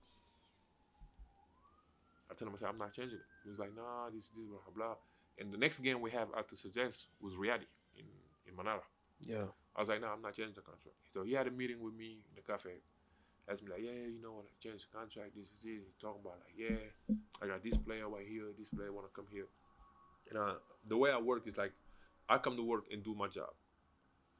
I 2.30 2.34
told 2.34 2.48
him 2.48 2.54
I 2.54 2.58
said 2.58 2.68
I'm 2.68 2.78
not 2.78 2.92
changing 2.92 3.18
it. 3.18 3.24
He 3.44 3.50
was 3.50 3.58
like, 3.58 3.74
Nah, 3.76 4.06
this 4.14 4.28
this 4.28 4.46
blah 4.48 4.58
blah. 4.74 4.86
blah. 4.86 4.94
And 5.38 5.52
the 5.52 5.58
next 5.58 5.80
game 5.80 6.00
we 6.00 6.10
have 6.12 6.28
after 6.36 6.54
Sagesse 6.56 7.06
was 7.20 7.34
Riyadi 7.34 7.66
in 7.96 8.04
in 8.46 8.56
Manara. 8.56 8.82
Yeah. 9.22 9.44
I 9.74 9.80
was 9.80 9.88
like, 9.88 10.00
no, 10.00 10.08
I'm 10.08 10.20
not 10.20 10.34
changing 10.34 10.54
the 10.54 10.60
contract. 10.60 10.96
So 11.14 11.22
he 11.22 11.32
had 11.32 11.46
a 11.46 11.50
meeting 11.50 11.80
with 11.80 11.94
me 11.94 12.18
in 12.28 12.34
the 12.36 12.42
cafe. 12.42 12.70
Asked 13.50 13.64
me 13.64 13.70
like, 13.72 13.82
yeah, 13.82 14.06
you 14.06 14.22
know, 14.22 14.38
when 14.38 14.46
I 14.46 14.54
change 14.62 14.86
the 14.86 14.96
contract, 14.96 15.34
this 15.34 15.46
is 15.46 15.58
this. 15.62 15.82
He's 15.82 15.98
talking 16.00 16.22
about 16.22 16.38
like, 16.46 16.54
yeah, 16.54 16.78
I 17.42 17.46
got 17.46 17.62
this 17.62 17.76
player 17.76 18.08
right 18.08 18.26
here. 18.26 18.44
This 18.56 18.68
player 18.68 18.92
want 18.92 19.06
to 19.06 19.12
come 19.14 19.26
here. 19.30 19.46
And 20.30 20.38
uh, 20.38 20.54
the 20.86 20.96
way 20.96 21.10
I 21.10 21.18
work 21.18 21.46
is 21.48 21.56
like, 21.56 21.72
I 22.28 22.38
come 22.38 22.56
to 22.56 22.62
work 22.62 22.84
and 22.92 23.02
do 23.02 23.14
my 23.14 23.26
job. 23.26 23.50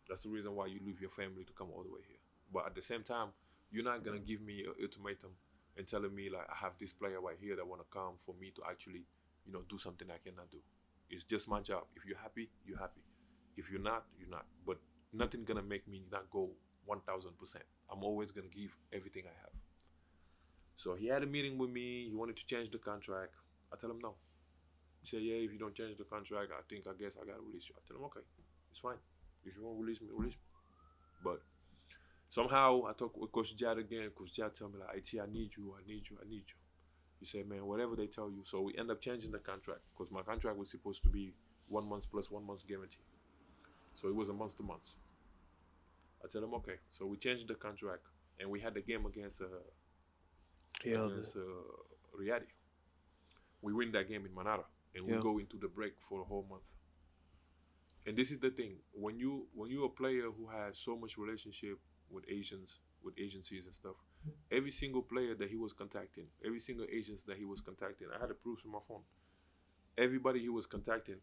That's 0.08 0.22
the 0.22 0.28
reason 0.28 0.54
why 0.54 0.66
you 0.66 0.78
leave 0.84 1.00
your 1.00 1.10
family 1.10 1.44
to 1.44 1.52
come 1.52 1.68
all 1.74 1.82
the 1.82 1.90
way 1.90 2.00
here. 2.06 2.18
But 2.52 2.66
at 2.66 2.74
the 2.74 2.82
same 2.82 3.02
time, 3.02 3.28
you're 3.70 3.84
not 3.84 4.04
gonna 4.04 4.18
give 4.18 4.40
me 4.40 4.64
an 4.64 4.74
ultimatum 4.80 5.30
and 5.76 5.88
telling 5.88 6.14
me 6.14 6.28
like 6.30 6.46
I 6.50 6.54
have 6.56 6.72
this 6.78 6.92
player 6.92 7.20
right 7.20 7.36
here 7.40 7.56
that 7.56 7.66
wanna 7.66 7.88
come 7.90 8.14
for 8.18 8.34
me 8.40 8.52
to 8.54 8.62
actually, 8.68 9.04
you 9.46 9.52
know, 9.52 9.62
do 9.68 9.78
something 9.78 10.08
I 10.10 10.18
cannot 10.22 10.50
do. 10.50 10.58
It's 11.10 11.24
just 11.24 11.48
my 11.48 11.60
job. 11.60 11.84
If 11.96 12.04
you're 12.06 12.18
happy, 12.18 12.50
you're 12.64 12.78
happy. 12.78 13.00
If 13.56 13.70
you're 13.70 13.80
not, 13.80 14.04
you're 14.18 14.30
not. 14.30 14.46
But 14.66 14.78
nothing 15.12 15.44
gonna 15.44 15.62
make 15.62 15.88
me 15.88 16.02
not 16.10 16.30
go 16.30 16.50
one 16.86 17.00
thousand 17.00 17.38
percent. 17.38 17.64
I'm 17.90 18.02
always 18.04 18.32
gonna 18.32 18.48
give 18.48 18.76
everything 18.92 19.24
I 19.26 19.36
have. 19.40 19.52
So 20.76 20.94
he 20.94 21.06
had 21.06 21.22
a 21.22 21.26
meeting 21.26 21.58
with 21.58 21.70
me. 21.70 22.08
He 22.08 22.14
wanted 22.14 22.36
to 22.36 22.46
change 22.46 22.70
the 22.70 22.78
contract. 22.78 23.34
I 23.72 23.76
tell 23.76 23.90
him 23.90 24.00
no. 24.02 24.14
He 25.00 25.06
said, 25.06 25.22
"Yeah, 25.22 25.36
if 25.36 25.52
you 25.52 25.58
don't 25.58 25.74
change 25.74 25.98
the 25.98 26.04
contract, 26.04 26.52
I 26.52 26.62
think 26.68 26.86
I 26.86 26.92
guess 27.00 27.16
I 27.20 27.26
gotta 27.26 27.40
release 27.40 27.68
you." 27.68 27.74
I 27.76 27.82
tell 27.86 27.96
him, 27.96 28.04
"Okay, 28.04 28.20
it's 28.70 28.80
fine. 28.80 28.98
If 29.44 29.56
you 29.56 29.62
want 29.62 29.78
to 29.78 29.82
release 29.82 30.00
me, 30.00 30.08
release 30.10 30.34
me." 30.34 30.42
But 31.24 31.42
Somehow 32.32 32.86
I 32.88 32.94
talk 32.94 33.14
with 33.18 33.30
Coach 33.30 33.54
Jad 33.54 33.76
again. 33.76 34.08
Coach 34.16 34.32
Jad 34.32 34.54
tell 34.54 34.70
me 34.70 34.78
like, 34.78 34.96
"It, 34.96 35.20
I 35.20 35.26
need 35.26 35.54
you. 35.54 35.76
I 35.78 35.86
need 35.86 36.08
you. 36.08 36.16
I 36.18 36.26
need 36.26 36.44
you." 36.48 36.56
He 37.20 37.26
said, 37.26 37.46
"Man, 37.46 37.66
whatever 37.66 37.94
they 37.94 38.06
tell 38.06 38.30
you." 38.30 38.42
So 38.44 38.62
we 38.62 38.74
end 38.78 38.90
up 38.90 39.02
changing 39.02 39.32
the 39.32 39.38
contract 39.38 39.82
because 39.92 40.10
my 40.10 40.22
contract 40.22 40.56
was 40.56 40.70
supposed 40.70 41.02
to 41.02 41.10
be 41.10 41.34
one 41.68 41.86
month 41.86 42.10
plus 42.10 42.30
one 42.30 42.46
month's 42.46 42.62
guarantee. 42.62 43.04
So 43.96 44.08
it 44.08 44.14
was 44.14 44.30
a 44.30 44.32
month 44.32 44.56
to 44.56 44.62
month. 44.62 44.94
I 46.24 46.28
tell 46.28 46.44
him, 46.44 46.54
"Okay." 46.54 46.76
So 46.90 47.06
we 47.06 47.16
changed 47.16 47.48
the 47.48 47.54
contract, 47.54 48.06
and 48.38 48.50
we 48.50 48.60
had 48.60 48.74
the 48.74 48.80
game 48.80 49.06
against 49.06 49.40
uh, 49.40 49.46
Real. 50.84 51.10
against 51.10 51.36
uh, 51.36 51.40
Riyadi. 52.18 52.50
We 53.60 53.72
win 53.72 53.92
that 53.92 54.08
game 54.08 54.26
in 54.26 54.34
Manara, 54.34 54.64
and 54.94 55.06
we 55.06 55.14
go 55.18 55.38
into 55.38 55.56
the 55.56 55.68
break 55.68 55.94
for 56.00 56.20
a 56.20 56.24
whole 56.24 56.46
month. 56.48 56.62
And 58.06 58.16
this 58.16 58.30
is 58.30 58.40
the 58.40 58.50
thing: 58.50 58.76
when 58.92 59.18
you 59.18 59.46
when 59.54 59.70
you're 59.70 59.86
a 59.86 59.88
player 59.88 60.30
who 60.36 60.48
has 60.48 60.78
so 60.78 60.96
much 60.96 61.16
relationship 61.18 61.78
with 62.10 62.24
Asians, 62.28 62.78
with 63.02 63.14
agencies 63.18 63.66
and 63.66 63.74
stuff, 63.74 63.96
every 64.50 64.70
single 64.70 65.02
player 65.02 65.34
that 65.34 65.48
he 65.48 65.56
was 65.56 65.72
contacting, 65.72 66.26
every 66.44 66.60
single 66.60 66.86
agents 66.92 67.24
that 67.24 67.36
he 67.36 67.44
was 67.44 67.60
contacting, 67.60 68.08
I 68.14 68.20
had 68.20 68.30
the 68.30 68.34
proofs 68.34 68.64
on 68.64 68.72
my 68.72 68.80
phone. 68.86 69.02
Everybody 69.96 70.40
he 70.40 70.48
was 70.48 70.66
contacting 70.66 71.20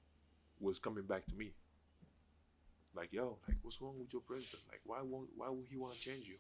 was 0.60 0.79
coming 0.79 1.03
back 1.03 1.25
to 1.27 1.36
me. 1.36 1.53
Like, 2.96 3.13
yo, 3.13 3.38
like, 3.48 3.58
what's 3.62 3.81
wrong 3.81 3.96
with 4.00 4.12
your 4.12 4.22
president? 4.22 4.63
Like, 4.69 4.81
why 4.86 5.01
won't 5.01 5.29
why 5.36 5.50
would 5.50 5.67
he 5.69 5.77
want 5.77 5.93
to 5.93 6.00
change 6.00 6.25
you? 6.27 6.38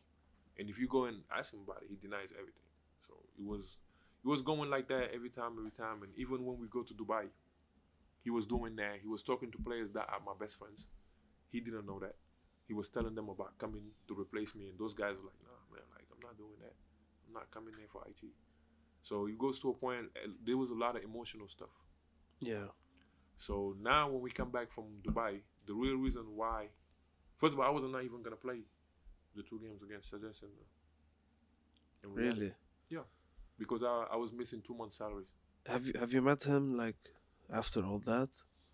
And 0.57 0.69
if 0.69 0.77
you 0.79 0.87
go 0.87 1.05
and 1.05 1.21
ask 1.35 1.53
him 1.53 1.61
about 1.63 1.83
it, 1.83 1.89
he 1.89 1.95
denies 1.95 2.33
everything. 2.33 2.67
So 3.07 3.13
it 3.37 3.45
was 3.45 3.77
it 4.23 4.27
was 4.27 4.41
going 4.41 4.69
like 4.69 4.87
that 4.89 5.11
every 5.13 5.29
time, 5.29 5.53
every 5.57 5.71
time. 5.71 6.03
And 6.03 6.11
even 6.17 6.45
when 6.45 6.59
we 6.59 6.67
go 6.67 6.83
to 6.83 6.93
Dubai, 6.93 7.27
he 8.23 8.29
was 8.29 8.45
doing 8.45 8.75
that. 8.75 8.99
He 9.01 9.07
was 9.07 9.23
talking 9.23 9.51
to 9.51 9.57
players 9.57 9.91
that 9.93 10.07
are 10.09 10.19
my 10.25 10.33
best 10.39 10.57
friends. 10.57 10.87
He 11.51 11.59
didn't 11.59 11.85
know 11.85 11.99
that. 11.99 12.15
He 12.67 12.73
was 12.73 12.89
telling 12.89 13.15
them 13.15 13.29
about 13.29 13.57
coming 13.57 13.81
to 14.07 14.13
replace 14.19 14.53
me, 14.53 14.69
and 14.69 14.77
those 14.77 14.93
guys 14.93 15.15
were 15.17 15.25
like, 15.31 15.41
"Nah, 15.41 15.63
man, 15.75 15.85
like 15.95 16.05
I'm 16.11 16.19
not 16.21 16.37
doing 16.37 16.57
that. 16.61 16.73
I'm 17.27 17.33
not 17.33 17.49
coming 17.51 17.73
there 17.77 17.87
for 17.91 18.03
IT." 18.07 18.27
So 19.01 19.27
it 19.27 19.37
goes 19.37 19.59
to 19.61 19.69
a 19.69 19.73
point. 19.73 20.11
uh, 20.17 20.29
There 20.45 20.57
was 20.57 20.71
a 20.71 20.75
lot 20.75 20.95
of 20.97 21.03
emotional 21.03 21.47
stuff. 21.47 21.71
Yeah. 22.41 22.67
So 23.37 23.75
now 23.81 24.09
when 24.09 24.21
we 24.21 24.31
come 24.31 24.51
back 24.51 24.71
from 24.71 24.85
Dubai, 25.03 25.41
the 25.69 25.75
real 25.83 25.97
reason 26.05 26.25
why, 26.41 26.59
first 27.41 27.53
of 27.53 27.59
all, 27.59 27.67
I 27.71 27.73
was 27.77 27.83
not 27.95 28.03
even 28.03 28.19
gonna 28.25 28.41
play 28.47 28.59
the 29.37 29.43
two 29.49 29.59
games 29.65 29.81
against 29.87 30.05
Sagesse 30.11 30.41
and, 30.47 30.51
uh, 30.61 32.03
and 32.03 32.09
Really. 32.17 32.51
because 33.61 33.83
I, 33.83 33.95
I 34.13 34.17
was 34.23 34.31
missing 34.41 34.61
two 34.67 34.75
months' 34.81 34.97
salaries. 35.01 35.31
Have 35.73 35.83
you 35.87 35.93
have 35.99 36.11
you 36.15 36.21
met 36.31 36.41
him 36.43 36.63
like 36.83 37.01
after 37.61 37.79
all 37.87 37.99
that? 38.13 38.29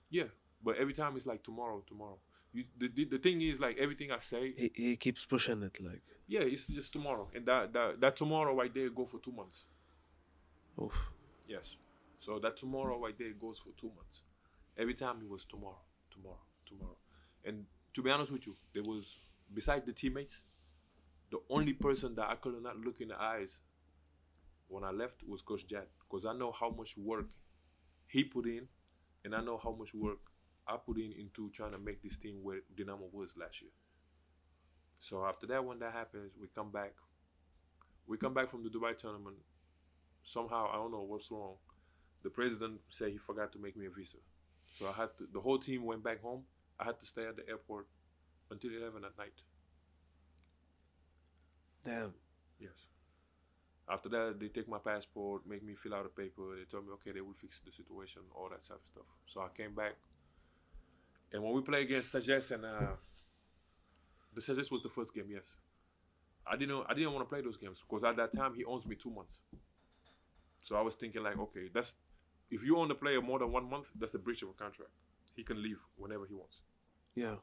Yeah, 0.10 0.30
but 0.64 0.74
every 0.78 0.94
time 0.94 1.12
it's 1.18 1.26
like 1.26 1.42
tomorrow, 1.44 1.84
tomorrow. 1.92 2.20
You, 2.54 2.64
the, 2.82 2.88
the 2.98 3.04
the 3.14 3.18
thing 3.26 3.42
is 3.42 3.60
like 3.60 3.76
everything 3.86 4.10
I 4.12 4.20
say, 4.20 4.44
He 4.62 4.68
he 4.84 4.96
keeps 5.06 5.26
pushing 5.34 5.62
it 5.68 5.76
like. 5.90 6.04
yeah, 6.28 6.44
it's 6.54 6.66
just 6.78 6.94
tomorrow, 6.94 7.26
and 7.36 7.44
that 7.50 7.74
that, 7.74 7.90
that 8.04 8.14
tomorrow 8.16 8.54
right 8.62 8.74
there 8.74 8.90
go 8.90 9.06
for 9.06 9.20
two 9.20 9.34
months. 9.42 9.66
Oof. 10.82 10.96
Yes, 11.56 11.76
so 12.26 12.40
that 12.44 12.56
tomorrow 12.64 12.96
right 13.06 13.18
there 13.22 13.34
goes 13.46 13.58
for 13.64 13.72
two 13.82 13.92
months. 14.00 14.18
Every 14.78 14.94
time 15.04 15.18
it 15.24 15.30
was 15.36 15.44
tomorrow, 15.54 15.82
tomorrow, 16.16 16.44
tomorrow, 16.76 16.98
and 17.44 17.66
to 17.94 18.02
be 18.02 18.12
honest 18.12 18.32
with 18.32 18.46
you, 18.46 18.56
there 18.74 18.84
was 18.84 19.18
besides 19.54 19.86
the 19.86 19.94
teammates, 19.94 20.36
the 21.32 21.40
only 21.50 21.74
person 21.74 22.16
that 22.16 22.30
I 22.30 22.36
could 22.36 22.62
not 22.62 22.78
look 22.78 23.02
in 23.02 23.10
the 23.10 23.22
eyes 23.22 23.62
when 24.68 24.84
I 24.84 24.92
left 24.92 25.24
was 25.28 25.42
Coach 25.42 25.68
Jad, 25.68 25.88
because 26.00 26.26
I 26.26 26.34
know 26.34 26.52
how 26.52 26.70
much 26.70 26.98
work 26.98 27.28
he 28.08 28.24
put 28.24 28.46
in, 28.46 28.68
and 29.24 29.36
I 29.36 29.42
know 29.42 29.60
how 29.62 29.72
much 29.72 29.94
work 29.94 30.20
I 30.68 30.78
put 30.78 30.98
in 30.98 31.12
into 31.12 31.50
trying 31.52 31.72
to 31.72 31.78
make 31.78 32.02
this 32.02 32.18
team 32.18 32.40
where 32.42 32.60
Dynamo 32.76 33.08
was 33.12 33.32
last 33.38 33.62
year. 33.62 33.72
So 35.00 35.24
after 35.26 35.46
that, 35.48 35.64
when 35.64 35.80
that 35.80 35.94
happens, 35.94 36.32
we 36.40 36.48
come 36.48 36.72
back. 36.72 36.94
We 38.08 38.18
come 38.18 38.34
back 38.34 38.50
from 38.50 38.64
the 38.64 38.70
Dubai 38.70 38.98
tournament. 38.98 39.38
Somehow, 40.24 40.70
I 40.72 40.78
don't 40.78 40.92
know 40.92 41.06
what's 41.08 41.30
wrong. 41.30 41.56
The 42.24 42.30
president 42.32 42.80
said 42.90 43.12
he 43.12 43.18
forgot 43.18 43.52
to 43.54 43.60
make 43.60 43.78
me 43.78 43.86
a 43.86 43.90
visa. 43.92 44.18
So 44.72 44.88
I 44.88 44.94
had 44.94 45.10
to. 45.20 45.28
The 45.32 45.40
whole 45.40 45.60
team 45.60 45.86
went 45.86 46.04
back 46.04 46.22
home. 46.22 46.44
I 46.80 46.84
had 46.86 47.00
to 47.00 47.06
stay 47.06 47.26
at 47.26 47.36
the 47.36 47.48
airport 47.48 47.88
until 48.52 48.72
eleven 48.72 49.04
at 49.04 49.18
night. 49.18 49.42
Damn. 51.84 52.14
Yes. 52.60 52.88
After 53.88 54.10
that, 54.10 54.40
they 54.40 54.48
take 54.48 54.68
my 54.68 54.80
passport, 54.80 55.44
make 55.48 55.64
me 55.64 55.76
fill 55.76 55.94
out 55.94 56.06
a 56.06 56.10
paper. 56.10 56.56
They 56.58 56.66
told 56.66 56.86
me, 56.88 56.94
okay, 56.94 57.12
they 57.12 57.22
will 57.22 57.36
fix 57.40 57.60
the 57.60 57.72
situation, 57.72 58.24
all 58.34 58.50
that 58.50 58.64
type 58.68 58.80
of 58.82 58.88
stuff. 58.88 59.06
So 59.28 59.42
I 59.42 59.50
came 59.56 59.76
back, 59.76 59.94
and 61.32 61.44
when 61.44 61.54
we 61.54 61.62
play 61.62 61.84
against 61.84 62.12
Sagesse 62.14 62.52
and 62.52 62.66
uh, 62.66 62.96
the 64.34 64.42
Sagesse 64.42 64.72
was 64.72 64.82
the 64.82 64.90
first 64.90 65.14
game, 65.14 65.26
yes. 65.30 65.58
I 66.48 66.56
didn't, 66.56 66.70
know 66.70 66.86
I 66.88 66.94
didn't 66.94 67.14
want 67.14 67.28
to 67.28 67.30
play 67.30 67.42
those 67.42 67.58
games 67.58 67.82
because 67.82 68.04
at 68.04 68.16
that 68.18 68.32
time 68.32 68.54
he 68.56 68.64
owns 68.66 68.86
me 68.86 68.96
two 68.96 69.10
months. 69.10 69.42
So 70.60 70.76
I 70.76 70.82
was 70.82 70.96
thinking 70.96 71.24
like, 71.24 71.38
okay, 71.38 71.70
that's 71.74 71.96
if 72.50 72.64
you 72.64 72.78
own 72.78 72.88
the 72.88 72.96
player 72.96 73.22
more 73.22 73.40
than 73.40 73.52
one 73.52 73.70
month, 73.70 73.90
that's 74.00 74.14
a 74.14 74.20
breach 74.20 74.44
of 74.44 74.50
a 74.50 74.54
contract. 74.54 74.92
He 75.36 75.44
can 75.44 75.62
leave 75.62 75.82
whenever 75.98 76.26
he 76.26 76.34
wants. 76.34 76.62
Yeah. 77.14 77.36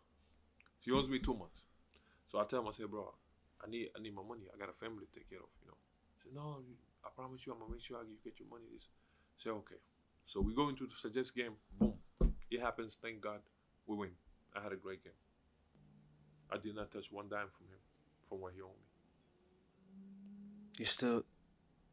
So 0.81 0.87
he 0.87 0.93
owes 0.93 1.09
me 1.09 1.19
two 1.19 1.35
months. 1.35 1.63
So 2.31 2.39
I 2.39 2.45
tell 2.45 2.61
him, 2.61 2.69
I 2.69 2.73
say, 2.73 2.85
bro, 2.85 3.13
I 3.65 3.69
need 3.69 3.91
I 3.97 4.01
need 4.01 4.15
my 4.15 4.23
money. 4.23 4.49
I 4.53 4.59
got 4.59 4.71
a 4.71 4.73
family 4.73 5.05
to 5.05 5.19
take 5.19 5.29
care 5.29 5.39
of, 5.39 5.51
you 5.61 5.69
know. 5.69 5.77
He 6.17 6.23
said, 6.23 6.35
no, 6.35 6.63
I 7.05 7.09
promise 7.15 7.47
you, 7.47 7.53
I'm 7.53 7.61
gonna 7.61 7.73
make 7.73 7.83
sure 7.83 7.99
you 8.03 8.17
get 8.25 8.41
your 8.41 8.49
money. 8.49 8.65
This. 8.73 8.89
I 9.39 9.45
say, 9.45 9.51
okay. 9.51 9.81
So 10.27 10.41
we 10.41 10.55
go 10.55 10.69
into 10.69 10.87
the 10.87 10.95
Sagesse 10.95 11.31
game. 11.35 11.55
Boom, 11.79 11.95
it 12.51 12.61
happens. 12.61 12.97
Thank 13.01 13.21
God, 13.21 13.41
we 13.87 13.97
win. 13.97 14.11
I 14.57 14.63
had 14.63 14.73
a 14.73 14.77
great 14.77 15.05
game. 15.05 15.13
I 16.51 16.57
did 16.59 16.75
not 16.75 16.91
touch 16.91 17.11
one 17.11 17.29
dime 17.29 17.49
from 17.57 17.67
him, 17.67 17.81
from 18.29 18.41
what 18.41 18.53
he 18.55 18.61
owed 18.61 18.71
me. 18.71 18.89
You 20.79 20.85
still, 20.87 21.25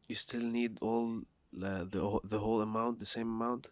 you 0.08 0.14
still 0.14 0.42
need 0.42 0.78
all 0.80 1.22
the 1.52 1.86
the 1.90 2.18
the 2.24 2.38
whole 2.38 2.60
amount, 2.60 2.98
the 2.98 3.06
same 3.06 3.28
amount. 3.28 3.70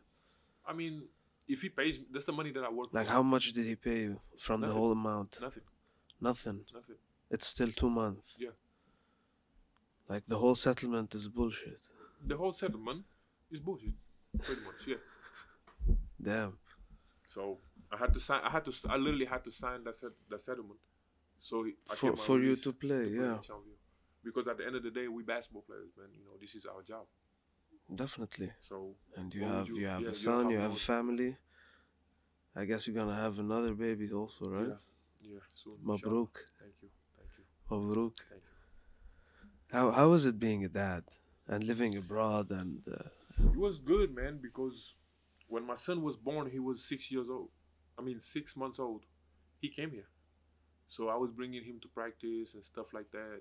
I 0.66 0.72
mean, 0.74 1.08
if 1.48 1.62
he 1.62 1.68
pays, 1.70 1.98
me, 1.98 2.04
that's 2.12 2.26
the 2.26 2.32
money 2.32 2.50
that 2.52 2.64
I 2.64 2.70
work 2.70 2.88
Like 2.92 3.06
for. 3.06 3.12
how 3.12 3.22
much 3.22 3.52
did 3.52 3.66
he 3.66 3.74
pay 3.76 4.00
you 4.02 4.20
from 4.38 4.60
the 4.60 4.68
whole 4.68 4.92
amount? 4.92 5.38
Nothing, 5.40 5.62
Nothing. 6.20 6.64
nothing. 6.74 6.96
It's 7.30 7.46
still 7.46 7.70
two 7.70 7.90
months. 7.90 8.36
Yeah. 8.38 8.50
Like 10.08 10.24
the 10.26 10.38
whole 10.38 10.54
settlement 10.54 11.14
is 11.14 11.28
bullshit. 11.28 11.80
The 12.26 12.36
whole 12.36 12.52
settlement 12.52 13.04
is 13.50 13.60
bullshit, 13.60 13.92
pretty 14.42 14.62
much. 14.62 14.80
Yeah. 14.86 15.94
Damn. 16.20 16.58
So 17.26 17.58
I 17.92 17.96
had 17.98 18.12
to 18.14 18.20
sign. 18.20 18.40
I 18.42 18.50
had 18.50 18.64
to. 18.64 18.72
I 18.88 18.96
literally 18.96 19.26
had 19.26 19.44
to 19.44 19.50
sign 19.50 19.84
that 19.84 19.96
set, 19.96 20.10
that 20.30 20.40
settlement. 20.40 20.80
So 21.40 21.62
he- 21.64 21.76
I 21.90 21.94
For 21.94 22.16
for 22.16 22.40
you 22.40 22.56
to 22.56 22.72
play, 22.72 23.04
to 23.04 23.10
play 23.10 23.20
yeah. 23.20 23.38
Because 24.24 24.48
at 24.48 24.58
the 24.58 24.66
end 24.66 24.76
of 24.76 24.82
the 24.82 24.90
day, 24.90 25.06
we 25.08 25.22
basketball 25.22 25.62
players, 25.62 25.90
man. 25.96 26.08
You 26.12 26.24
know, 26.24 26.36
this 26.40 26.54
is 26.54 26.66
our 26.66 26.82
job. 26.82 27.06
Definitely. 27.94 28.52
So 28.60 28.94
And 29.16 29.34
you 29.34 29.44
have 29.44 29.68
you- 29.68 29.78
you 29.78 29.86
have 29.86 30.02
yeah, 30.02 30.08
a 30.10 30.14
you 30.14 30.18
son, 30.26 30.42
have 30.44 30.52
you 30.52 30.58
have 30.58 30.72
a 30.72 30.76
family. 30.92 31.36
I 32.54 32.64
guess 32.64 32.86
you're 32.86 32.94
gonna 32.96 33.14
have 33.14 33.38
another 33.38 33.74
baby 33.74 34.12
also, 34.12 34.48
right? 34.50 34.68
yeah, 35.20 35.30
yeah. 35.34 35.40
Soon. 35.54 35.78
Mabruk. 35.84 36.34
Thank 36.60 36.74
you. 36.82 36.90
Thank 37.16 37.30
you. 37.38 37.44
Mabruk. 37.70 38.14
Thank 38.28 38.42
you. 38.42 39.76
How 39.76 39.90
how 39.90 40.12
is 40.12 40.24
it 40.26 40.38
being 40.38 40.64
a 40.64 40.68
dad 40.68 41.04
and 41.46 41.64
living 41.64 41.96
abroad 41.96 42.50
and 42.50 42.86
uh, 42.88 43.08
It 43.52 43.56
was 43.56 43.78
good, 43.78 44.14
man, 44.14 44.38
because 44.42 44.94
when 45.46 45.64
my 45.66 45.74
son 45.76 46.02
was 46.02 46.16
born, 46.16 46.50
he 46.50 46.58
was 46.58 46.84
six 46.84 47.10
years 47.10 47.28
old. 47.30 47.50
I 47.98 48.02
mean, 48.02 48.20
six 48.20 48.56
months 48.56 48.78
old. 48.78 49.04
He 49.60 49.68
came 49.68 49.90
here, 49.90 50.08
so 50.88 51.08
I 51.08 51.16
was 51.16 51.30
bringing 51.32 51.64
him 51.64 51.78
to 51.80 51.88
practice 51.88 52.54
and 52.54 52.64
stuff 52.64 52.92
like 52.92 53.10
that. 53.12 53.40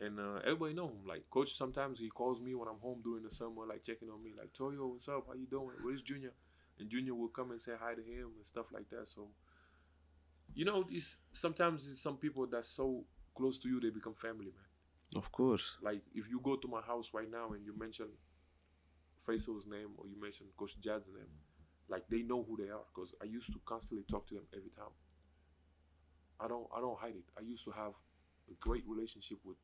And 0.00 0.20
uh, 0.20 0.36
everybody 0.44 0.74
know 0.74 0.88
him. 0.88 1.04
Like 1.06 1.24
coach, 1.30 1.54
sometimes 1.56 1.98
he 1.98 2.08
calls 2.08 2.40
me 2.40 2.54
when 2.54 2.68
I'm 2.68 2.78
home 2.80 3.00
during 3.02 3.24
the 3.24 3.30
summer, 3.30 3.66
like 3.68 3.82
checking 3.84 4.08
on 4.10 4.22
me, 4.22 4.32
like 4.38 4.52
Toyo, 4.52 4.86
what's 4.88 5.08
up? 5.08 5.24
How 5.26 5.34
you 5.34 5.46
doing? 5.46 5.76
Where's 5.82 6.02
Junior? 6.02 6.32
And 6.78 6.88
Junior 6.88 7.14
will 7.14 7.28
come 7.28 7.50
and 7.50 7.60
say 7.60 7.72
hi 7.78 7.94
to 7.94 8.02
him 8.02 8.30
and 8.36 8.46
stuff 8.46 8.66
like 8.72 8.88
that. 8.90 9.08
So, 9.08 9.28
you 10.54 10.64
know, 10.64 10.86
it's 10.90 11.18
sometimes 11.32 11.88
it's 11.88 12.00
some 12.02 12.16
people 12.16 12.46
that's 12.46 12.68
so 12.68 13.04
close 13.34 13.58
to 13.58 13.68
you, 13.68 13.80
they 13.80 13.90
become 13.90 14.14
family, 14.14 14.46
man. 14.46 14.68
of 15.16 15.30
course. 15.32 15.78
Like 15.82 16.02
if 16.14 16.28
you 16.28 16.40
go 16.42 16.56
to 16.56 16.68
my 16.68 16.80
house 16.82 17.10
right 17.14 17.30
now 17.30 17.52
and 17.52 17.64
you 17.64 17.76
mention 17.78 18.08
Faysal's 19.24 19.66
name 19.66 19.90
or 19.98 20.08
you 20.08 20.16
mention 20.20 20.46
Coach 20.56 20.78
Jad's 20.80 21.08
name, 21.08 21.30
like 21.88 22.08
they 22.08 22.22
know 22.22 22.42
who 22.42 22.56
they 22.56 22.70
are 22.70 22.84
because 22.94 23.14
I 23.22 23.26
used 23.26 23.52
to 23.52 23.60
constantly 23.66 24.04
talk 24.10 24.26
to 24.28 24.34
them 24.34 24.46
every 24.54 24.70
time. 24.70 24.92
I 26.40 26.48
don't 26.48 26.66
I 26.74 26.80
don't 26.80 26.98
hide 26.98 27.16
it. 27.16 27.24
I 27.36 27.42
used 27.42 27.64
to 27.64 27.70
have 27.72 27.92
a 28.50 28.54
great 28.60 28.84
relationship 28.86 29.38
with 29.44 29.56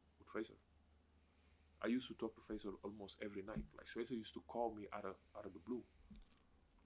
I 1.83 1.87
used 1.89 2.09
to 2.09 2.15
talk 2.15 2.35
to 2.35 2.41
Faysal 2.43 2.75
almost 2.83 3.17
every 3.23 3.43
night. 3.43 3.65
Like 3.77 3.87
Faysal 3.87 4.17
used 4.17 4.35
to 4.35 4.43
call 4.49 4.75
me 4.75 4.87
out 4.93 5.05
of 5.05 5.17
out 5.37 5.45
of 5.47 5.53
the 5.53 5.61
blue, 5.61 5.83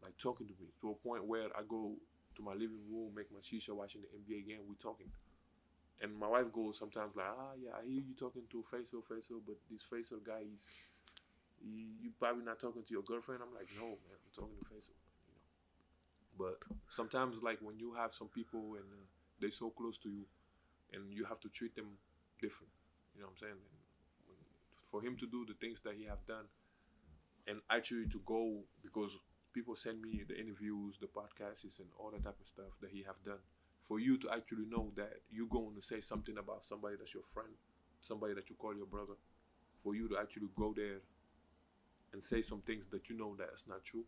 like 0.02 0.16
talking 0.18 0.46
to 0.46 0.54
me 0.60 0.68
to 0.80 0.90
a 0.90 0.94
point 0.94 1.24
where 1.24 1.48
I 1.56 1.62
go 1.68 1.94
to 2.36 2.42
my 2.42 2.52
living 2.52 2.82
room, 2.90 3.12
make 3.14 3.30
my 3.32 3.40
shisha, 3.40 3.70
watching 3.70 4.02
the 4.02 4.10
NBA 4.18 4.46
game. 4.48 4.60
We 4.68 4.76
talking. 4.76 5.06
And 6.00 6.14
my 6.16 6.28
wife 6.28 6.52
goes 6.52 6.78
sometimes 6.78 7.16
like, 7.16 7.26
ah, 7.26 7.54
yeah, 7.60 7.70
I 7.74 7.82
hear 7.84 8.02
you 8.02 8.14
talking 8.16 8.42
to 8.50 8.64
Faysal, 8.70 9.02
Faysal, 9.02 9.42
but 9.44 9.56
this 9.70 9.82
Faysal 9.82 10.22
guy, 10.24 10.42
is. 10.46 10.62
you 11.64 12.10
probably 12.18 12.44
not 12.44 12.60
talking 12.60 12.82
to 12.84 12.92
your 12.94 13.02
girlfriend. 13.02 13.42
I'm 13.42 13.54
like, 13.54 13.68
no, 13.76 13.86
man, 14.06 14.18
I'm 14.22 14.32
talking 14.34 14.56
to 14.58 14.64
Faysal, 14.66 14.94
you 15.26 15.34
know. 15.34 15.42
But 16.38 16.58
sometimes, 16.88 17.42
like 17.42 17.58
when 17.60 17.78
you 17.78 17.94
have 17.94 18.14
some 18.14 18.28
people 18.28 18.76
and 18.78 18.86
uh, 18.92 19.06
they're 19.40 19.50
so 19.50 19.70
close 19.70 19.98
to 19.98 20.08
you, 20.08 20.26
and 20.92 21.12
you 21.12 21.24
have 21.24 21.40
to 21.40 21.48
treat 21.48 21.74
them 21.74 21.98
different. 22.40 22.72
You 23.18 23.26
know 23.26 23.34
what 23.34 23.42
I'm 23.42 23.50
saying? 23.50 23.62
And 24.30 24.38
for 24.86 25.02
him 25.02 25.16
to 25.18 25.26
do 25.26 25.44
the 25.44 25.58
things 25.58 25.80
that 25.82 25.98
he 25.98 26.04
have 26.04 26.24
done, 26.24 26.46
and 27.48 27.58
actually 27.68 28.06
to 28.14 28.22
go 28.24 28.62
because 28.80 29.10
people 29.52 29.74
send 29.74 30.00
me 30.00 30.22
the 30.22 30.38
interviews, 30.38 30.98
the 31.00 31.08
podcasts, 31.08 31.82
and 31.82 31.88
all 31.98 32.12
that 32.12 32.22
type 32.22 32.38
of 32.40 32.46
stuff 32.46 32.78
that 32.80 32.90
he 32.90 33.02
have 33.02 33.18
done. 33.26 33.42
For 33.82 33.98
you 33.98 34.18
to 34.18 34.30
actually 34.30 34.66
know 34.66 34.92
that 34.94 35.14
you're 35.32 35.48
going 35.50 35.74
to 35.74 35.82
say 35.82 36.00
something 36.00 36.38
about 36.38 36.64
somebody 36.64 36.94
that's 36.96 37.12
your 37.12 37.26
friend, 37.34 37.50
somebody 38.00 38.34
that 38.34 38.48
you 38.50 38.54
call 38.54 38.76
your 38.76 38.86
brother, 38.86 39.18
for 39.82 39.96
you 39.96 40.08
to 40.10 40.18
actually 40.18 40.48
go 40.54 40.72
there 40.76 41.00
and 42.12 42.22
say 42.22 42.40
some 42.40 42.60
things 42.60 42.86
that 42.92 43.08
you 43.08 43.16
know 43.16 43.34
that 43.36 43.48
it's 43.52 43.66
not 43.66 43.84
true, 43.84 44.04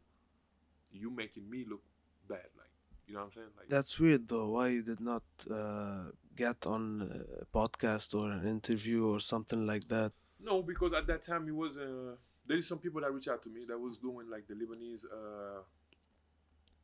you 0.93 1.11
making 1.11 1.51
me 1.51 1.65
look 1.69 1.83
bad. 2.29 2.47
Like 2.57 2.71
you 3.11 3.17
know 3.17 3.23
what 3.23 3.27
I'm 3.27 3.33
saying? 3.33 3.49
Like 3.59 3.69
That's 3.69 3.99
weird 3.99 4.29
though. 4.29 4.51
Why 4.51 4.69
you 4.69 4.83
did 4.83 5.01
not 5.01 5.25
uh, 5.51 6.13
get 6.37 6.65
on 6.65 7.25
a 7.43 7.45
podcast 7.47 8.15
or 8.15 8.31
an 8.31 8.47
interview 8.47 9.03
or 9.03 9.19
something 9.19 9.67
like 9.67 9.87
that? 9.89 10.13
No, 10.39 10.63
because 10.63 10.93
at 10.93 11.09
that 11.09 11.23
time 11.23 11.49
it 11.49 11.55
was 11.55 11.77
uh 11.77 12.15
there 12.47 12.57
is 12.57 12.67
some 12.69 12.79
people 12.79 13.01
that 13.01 13.13
reach 13.13 13.29
out 13.29 13.43
to 13.43 13.49
me 13.49 13.61
that 13.67 13.79
was 13.79 13.97
doing 13.99 14.31
like 14.31 14.47
the 14.47 14.55
Lebanese 14.55 15.05
uh 15.07 15.63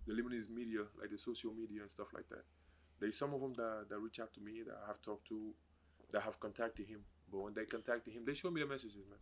the 0.07 0.15
Lebanese 0.15 0.51
media, 0.51 0.81
like 1.01 1.11
the 1.11 1.19
social 1.19 1.53
media 1.55 1.83
and 1.83 1.91
stuff 1.91 2.09
like 2.13 2.29
that. 2.29 2.45
There's 2.99 3.17
some 3.17 3.33
of 3.35 3.41
them 3.41 3.55
that, 3.55 3.87
that 3.89 3.99
reach 3.99 4.19
out 4.21 4.33
to 4.35 4.41
me 4.41 4.63
that 4.67 4.77
I 4.85 4.87
have 4.89 5.01
talked 5.03 5.29
to, 5.29 5.53
that 6.13 6.23
have 6.23 6.41
contacted 6.41 6.87
him. 6.87 7.01
But 7.31 7.39
when 7.43 7.55
they 7.55 7.65
contacted 7.65 8.15
him, 8.15 8.25
they 8.25 8.35
show 8.35 8.51
me 8.51 8.61
the 8.61 8.67
messages, 8.67 9.05
man. 9.11 9.19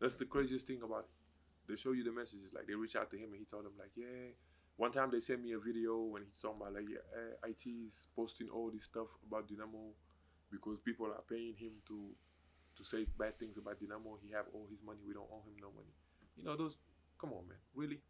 That's 0.00 0.14
the 0.14 0.24
craziest 0.24 0.66
thing 0.66 0.80
about 0.82 1.06
it. 1.06 1.10
They 1.68 1.76
show 1.76 1.92
you 1.92 2.04
the 2.04 2.12
messages. 2.12 2.52
Like 2.54 2.66
they 2.66 2.74
reach 2.74 2.96
out 2.96 3.10
to 3.10 3.16
him 3.16 3.30
and 3.30 3.38
he 3.38 3.44
told 3.44 3.64
them 3.64 3.72
like, 3.78 3.90
yeah. 3.96 4.34
One 4.76 4.90
time 4.90 5.10
they 5.10 5.20
sent 5.20 5.42
me 5.42 5.52
a 5.52 5.58
video 5.58 5.98
when 6.00 6.22
he's 6.24 6.38
talking 6.40 6.60
about 6.60 6.74
like, 6.74 6.88
uh, 7.14 7.48
IT 7.48 7.68
is 7.68 8.08
posting 8.16 8.48
all 8.48 8.70
this 8.72 8.84
stuff 8.84 9.08
about 9.26 9.48
Dynamo 9.48 9.92
because 10.50 10.78
people 10.84 11.06
are 11.06 11.22
paying 11.28 11.54
him 11.56 11.72
to 11.88 12.10
to 12.76 12.84
say 12.84 13.06
bad 13.18 13.34
things 13.34 13.58
about 13.58 13.78
Dynamo. 13.78 14.18
He 14.22 14.32
have 14.32 14.46
all 14.54 14.66
his 14.70 14.80
money. 14.84 15.00
We 15.06 15.12
don't 15.12 15.28
owe 15.30 15.44
him 15.44 15.56
no 15.60 15.68
money. 15.76 15.92
You 16.36 16.44
know 16.44 16.56
those. 16.56 16.76
Come 17.20 17.32
on, 17.32 17.46
man. 17.48 17.58
Really? 17.74 18.00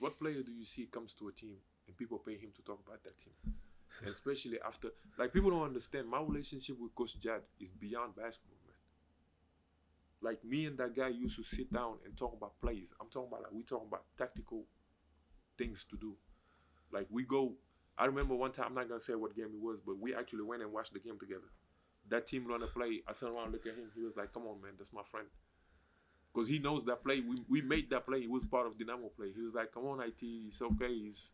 What 0.00 0.18
player 0.18 0.42
do 0.42 0.52
you 0.52 0.64
see 0.64 0.86
comes 0.86 1.14
to 1.14 1.28
a 1.28 1.32
team 1.32 1.56
and 1.86 1.96
people 1.96 2.18
pay 2.18 2.36
him 2.36 2.50
to 2.56 2.62
talk 2.62 2.80
about 2.84 3.02
that 3.04 3.18
team? 3.18 3.54
and 4.00 4.08
especially 4.12 4.58
after, 4.66 4.88
like 5.18 5.32
people 5.32 5.50
don't 5.50 5.62
understand. 5.62 6.08
My 6.08 6.20
relationship 6.20 6.76
with 6.80 6.94
Coach 6.94 7.18
Jad 7.18 7.42
is 7.60 7.70
beyond 7.70 8.16
basketball, 8.16 8.58
man. 8.66 8.74
Like 10.20 10.44
me 10.44 10.66
and 10.66 10.78
that 10.78 10.94
guy 10.94 11.08
used 11.08 11.36
to 11.36 11.44
sit 11.44 11.72
down 11.72 11.96
and 12.04 12.16
talk 12.16 12.34
about 12.36 12.60
plays. 12.60 12.92
I'm 13.00 13.08
talking 13.08 13.28
about 13.28 13.42
like 13.42 13.52
we 13.52 13.62
talking 13.62 13.88
about 13.88 14.04
tactical 14.18 14.64
things 15.58 15.84
to 15.90 15.96
do. 15.96 16.14
Like 16.92 17.06
we 17.10 17.24
go. 17.24 17.52
I 17.96 18.06
remember 18.06 18.34
one 18.34 18.52
time. 18.52 18.66
I'm 18.68 18.74
not 18.74 18.88
gonna 18.88 19.00
say 19.00 19.14
what 19.14 19.36
game 19.36 19.50
it 19.54 19.60
was, 19.60 19.80
but 19.84 19.98
we 19.98 20.14
actually 20.14 20.42
went 20.42 20.62
and 20.62 20.72
watched 20.72 20.92
the 20.92 21.00
game 21.00 21.18
together. 21.18 21.50
That 22.10 22.26
team 22.26 22.46
run 22.46 22.62
a 22.62 22.66
play. 22.66 23.02
I 23.08 23.12
turned 23.12 23.34
around, 23.34 23.52
look 23.52 23.66
at 23.66 23.74
him. 23.74 23.90
He 23.94 24.02
was 24.02 24.16
like, 24.16 24.32
"Come 24.32 24.44
on, 24.44 24.60
man, 24.60 24.72
that's 24.78 24.92
my 24.92 25.02
friend." 25.10 25.26
Because 26.32 26.48
he 26.48 26.58
knows 26.58 26.84
that 26.84 27.04
play. 27.04 27.20
We, 27.20 27.36
we 27.48 27.62
made 27.62 27.90
that 27.90 28.06
play. 28.06 28.20
He 28.22 28.26
was 28.26 28.44
part 28.44 28.66
of 28.66 28.76
Dynamo 28.76 29.08
play. 29.16 29.28
He 29.34 29.42
was 29.42 29.54
like, 29.54 29.72
"Come 29.72 29.86
on, 29.86 30.00
IT, 30.00 30.22
it's 30.22 30.60
okay. 30.60 30.92
It's, 30.92 31.32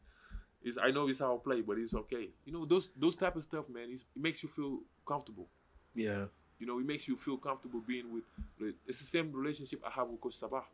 it's 0.63 0.77
I 0.77 0.91
know 0.91 1.09
it's 1.09 1.21
our 1.21 1.39
play, 1.39 1.63
but 1.63 1.79
it's 1.79 1.95
okay." 1.95 2.29
You 2.45 2.53
know 2.53 2.65
those 2.65 2.91
those 2.97 3.17
type 3.17 3.37
of 3.37 3.43
stuff, 3.43 3.69
man. 3.69 3.89
It's, 3.91 4.05
it 4.15 4.23
makes 4.23 4.43
you 4.43 4.49
feel 4.49 4.81
comfortable. 5.07 5.49
Yeah. 5.95 6.27
You 6.59 6.67
know, 6.67 6.79
it 6.79 6.87
makes 6.87 7.09
you 7.09 7.17
feel 7.17 7.39
comfortable 7.39 7.81
being 7.81 8.13
with. 8.13 8.25
It's 8.87 8.99
the 8.99 9.07
same 9.07 9.33
relationship 9.33 9.81
I 9.87 9.91
have 9.91 10.09
with 10.09 10.21
Coach 10.21 10.39
Sabah 10.39 10.65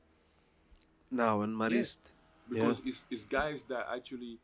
Now 1.11 1.43
in 1.43 1.55
Marist. 1.55 1.99
Because 2.49 2.81
it's, 2.85 3.05
it's 3.11 3.25
guys 3.25 3.63
that 3.65 3.87
actually 3.95 4.39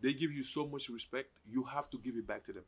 they 0.00 0.12
give 0.12 0.32
you 0.32 0.42
so 0.42 0.66
much 0.66 0.88
respect 0.88 1.28
you 1.48 1.62
have 1.64 1.88
to 1.90 1.98
give 1.98 2.16
it 2.16 2.26
back 2.26 2.44
to 2.44 2.52
them. 2.52 2.64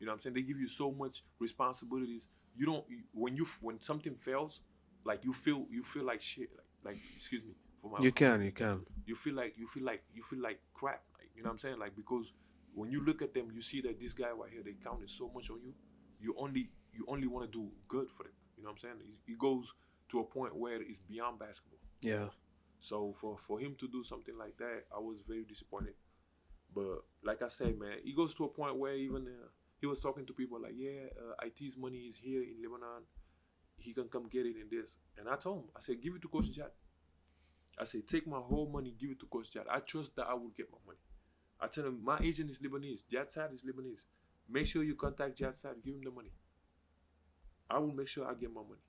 You 0.00 0.06
know 0.06 0.12
what 0.12 0.16
i'm 0.16 0.22
saying? 0.22 0.34
They 0.34 0.42
give 0.42 0.58
you 0.58 0.68
so 0.68 0.90
much 0.90 1.22
responsibilities. 1.38 2.28
You 2.56 2.66
don't 2.66 2.84
when 3.12 3.36
you 3.36 3.46
when 3.60 3.80
something 3.80 4.14
fails 4.14 4.60
like 5.04 5.24
you 5.24 5.32
feel 5.32 5.66
you 5.70 5.82
feel 5.82 6.04
like 6.04 6.20
shit 6.22 6.48
like, 6.84 6.94
like 6.94 6.98
excuse 7.16 7.42
me 7.42 7.54
for 7.80 7.90
my 7.90 8.02
You 8.02 8.12
can, 8.12 8.42
you 8.42 8.52
can. 8.52 8.84
you 9.06 9.14
feel 9.14 9.34
like 9.34 9.54
you 9.56 9.66
feel 9.66 9.84
like 9.84 10.02
you 10.14 10.22
feel 10.22 10.40
like 10.40 10.60
crap 10.74 11.02
like 11.18 11.30
you 11.36 11.42
know 11.42 11.48
what 11.48 11.54
i'm 11.54 11.58
saying? 11.58 11.78
Like 11.78 11.94
because 11.96 12.32
when 12.74 12.90
you 12.90 13.04
look 13.04 13.22
at 13.22 13.34
them 13.34 13.48
you 13.54 13.62
see 13.62 13.80
that 13.82 14.00
this 14.00 14.14
guy 14.14 14.30
right 14.30 14.50
here 14.50 14.62
they 14.64 14.74
counted 14.82 15.08
so 15.10 15.30
much 15.34 15.50
on 15.50 15.60
you 15.62 15.72
you 16.20 16.34
only 16.38 16.70
you 16.92 17.04
only 17.08 17.26
want 17.26 17.50
to 17.50 17.58
do 17.58 17.68
good 17.88 18.08
for 18.10 18.22
them. 18.24 18.32
You 18.56 18.64
know 18.64 18.70
what 18.70 18.76
i'm 18.76 18.80
saying? 18.80 18.94
It, 19.26 19.32
it 19.32 19.38
goes 19.38 19.72
to 20.10 20.20
a 20.20 20.24
point 20.24 20.54
where 20.56 20.80
it's 20.82 20.98
beyond 20.98 21.38
basketball. 21.38 21.78
Yeah. 22.02 22.26
So 22.84 23.14
for 23.18 23.38
for 23.38 23.58
him 23.58 23.74
to 23.80 23.88
do 23.88 24.04
something 24.04 24.36
like 24.36 24.58
that, 24.58 24.84
I 24.94 24.98
was 24.98 25.16
very 25.26 25.44
disappointed. 25.44 25.94
But 26.74 27.02
like 27.24 27.40
I 27.40 27.48
said, 27.48 27.78
man, 27.78 27.96
he 28.04 28.12
goes 28.12 28.34
to 28.34 28.44
a 28.44 28.48
point 28.48 28.76
where 28.76 28.94
even 28.94 29.26
uh, 29.26 29.48
he 29.80 29.86
was 29.86 30.00
talking 30.00 30.26
to 30.26 30.34
people 30.34 30.60
like, 30.60 30.74
yeah, 30.76 31.08
uh, 31.18 31.46
IT's 31.46 31.78
money 31.78 32.00
is 32.00 32.18
here 32.18 32.42
in 32.42 32.56
Lebanon. 32.62 33.04
He 33.78 33.94
can 33.94 34.08
come 34.08 34.28
get 34.28 34.44
it 34.44 34.56
in 34.60 34.68
this. 34.70 34.98
And 35.16 35.28
I 35.30 35.36
told 35.36 35.60
him, 35.60 35.64
I 35.74 35.80
said, 35.80 36.02
give 36.02 36.14
it 36.14 36.20
to 36.22 36.28
Coach 36.28 36.52
Jad. 36.52 36.72
I 37.78 37.84
said, 37.84 38.06
take 38.06 38.26
my 38.26 38.38
whole 38.38 38.68
money, 38.68 38.94
give 38.98 39.10
it 39.10 39.20
to 39.20 39.26
Coach 39.26 39.52
Jad. 39.52 39.64
I 39.70 39.78
trust 39.80 40.14
that 40.16 40.26
I 40.26 40.34
will 40.34 40.52
get 40.54 40.70
my 40.70 40.78
money. 40.86 40.98
I 41.60 41.68
tell 41.68 41.86
him, 41.86 42.00
my 42.04 42.18
agent 42.22 42.50
is 42.50 42.60
Lebanese. 42.60 43.00
Jad 43.10 43.32
Sad 43.32 43.50
is 43.54 43.62
Lebanese. 43.62 44.04
Make 44.48 44.66
sure 44.66 44.84
you 44.84 44.94
contact 44.94 45.38
Jad 45.38 45.56
Sad, 45.56 45.76
give 45.82 45.94
him 45.94 46.02
the 46.04 46.10
money. 46.10 46.32
I 47.70 47.78
will 47.78 47.92
make 47.94 48.08
sure 48.08 48.26
I 48.26 48.34
get 48.34 48.52
my 48.52 48.60
money. 48.62 48.84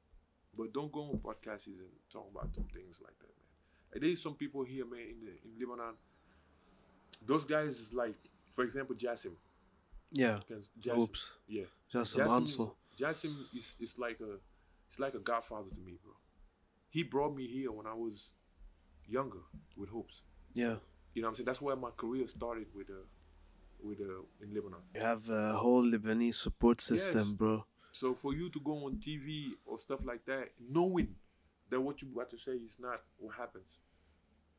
But 0.57 0.73
don't 0.73 0.91
go 0.91 1.01
on 1.01 1.19
podcasts 1.19 1.67
and 1.67 1.77
talk 2.11 2.29
about 2.31 2.53
some 2.53 2.67
things 2.73 2.99
like 3.01 3.17
that, 3.19 3.31
man. 3.39 3.44
And 3.93 4.03
there's 4.03 4.21
some 4.21 4.35
people 4.35 4.63
here, 4.63 4.85
man, 4.85 4.99
in 4.99 5.19
the 5.25 5.31
in 5.43 5.59
Lebanon. 5.59 5.93
Those 7.25 7.45
guys 7.45 7.79
is 7.79 7.93
like, 7.93 8.15
for 8.53 8.63
example, 8.63 8.95
Jassim. 8.95 9.31
Yeah. 10.11 10.39
Jassim. 10.81 10.99
Oops. 10.99 11.31
Yeah. 11.47 11.63
Jassim, 11.93 12.43
is, 12.43 12.59
Jassim 12.99 13.35
is, 13.55 13.75
is 13.79 13.97
like 13.99 14.19
a 14.21 14.37
it's 14.89 14.99
like 14.99 15.13
a 15.15 15.19
godfather 15.19 15.69
to 15.69 15.81
me, 15.81 15.97
bro. 16.03 16.13
He 16.89 17.03
brought 17.03 17.35
me 17.35 17.47
here 17.47 17.71
when 17.71 17.87
I 17.87 17.93
was 17.93 18.31
younger 19.07 19.39
with 19.77 19.89
Hoops. 19.89 20.21
Yeah. 20.53 20.75
You 21.13 21.21
know 21.21 21.27
what 21.27 21.29
I'm 21.31 21.35
saying? 21.35 21.45
That's 21.45 21.61
where 21.61 21.75
my 21.75 21.89
career 21.91 22.27
started 22.27 22.67
with 22.75 22.89
uh 22.89 22.93
with 23.83 24.01
uh 24.01 24.23
in 24.41 24.53
Lebanon. 24.53 24.79
You 24.93 25.01
have 25.01 25.29
a 25.29 25.53
whole 25.53 25.83
Lebanese 25.83 26.35
support 26.35 26.81
system, 26.81 27.19
Yes. 27.21 27.31
bro. 27.31 27.65
So 27.91 28.13
for 28.13 28.33
you 28.33 28.49
to 28.49 28.59
go 28.59 28.85
on 28.85 28.97
TV 28.97 29.51
or 29.65 29.79
stuff 29.79 30.01
like 30.03 30.25
that, 30.25 30.49
knowing 30.69 31.15
that 31.69 31.79
what 31.79 32.01
you 32.01 32.09
about 32.13 32.29
to 32.31 32.37
say 32.37 32.51
is 32.53 32.77
not 32.79 33.01
what 33.17 33.35
happens, 33.35 33.79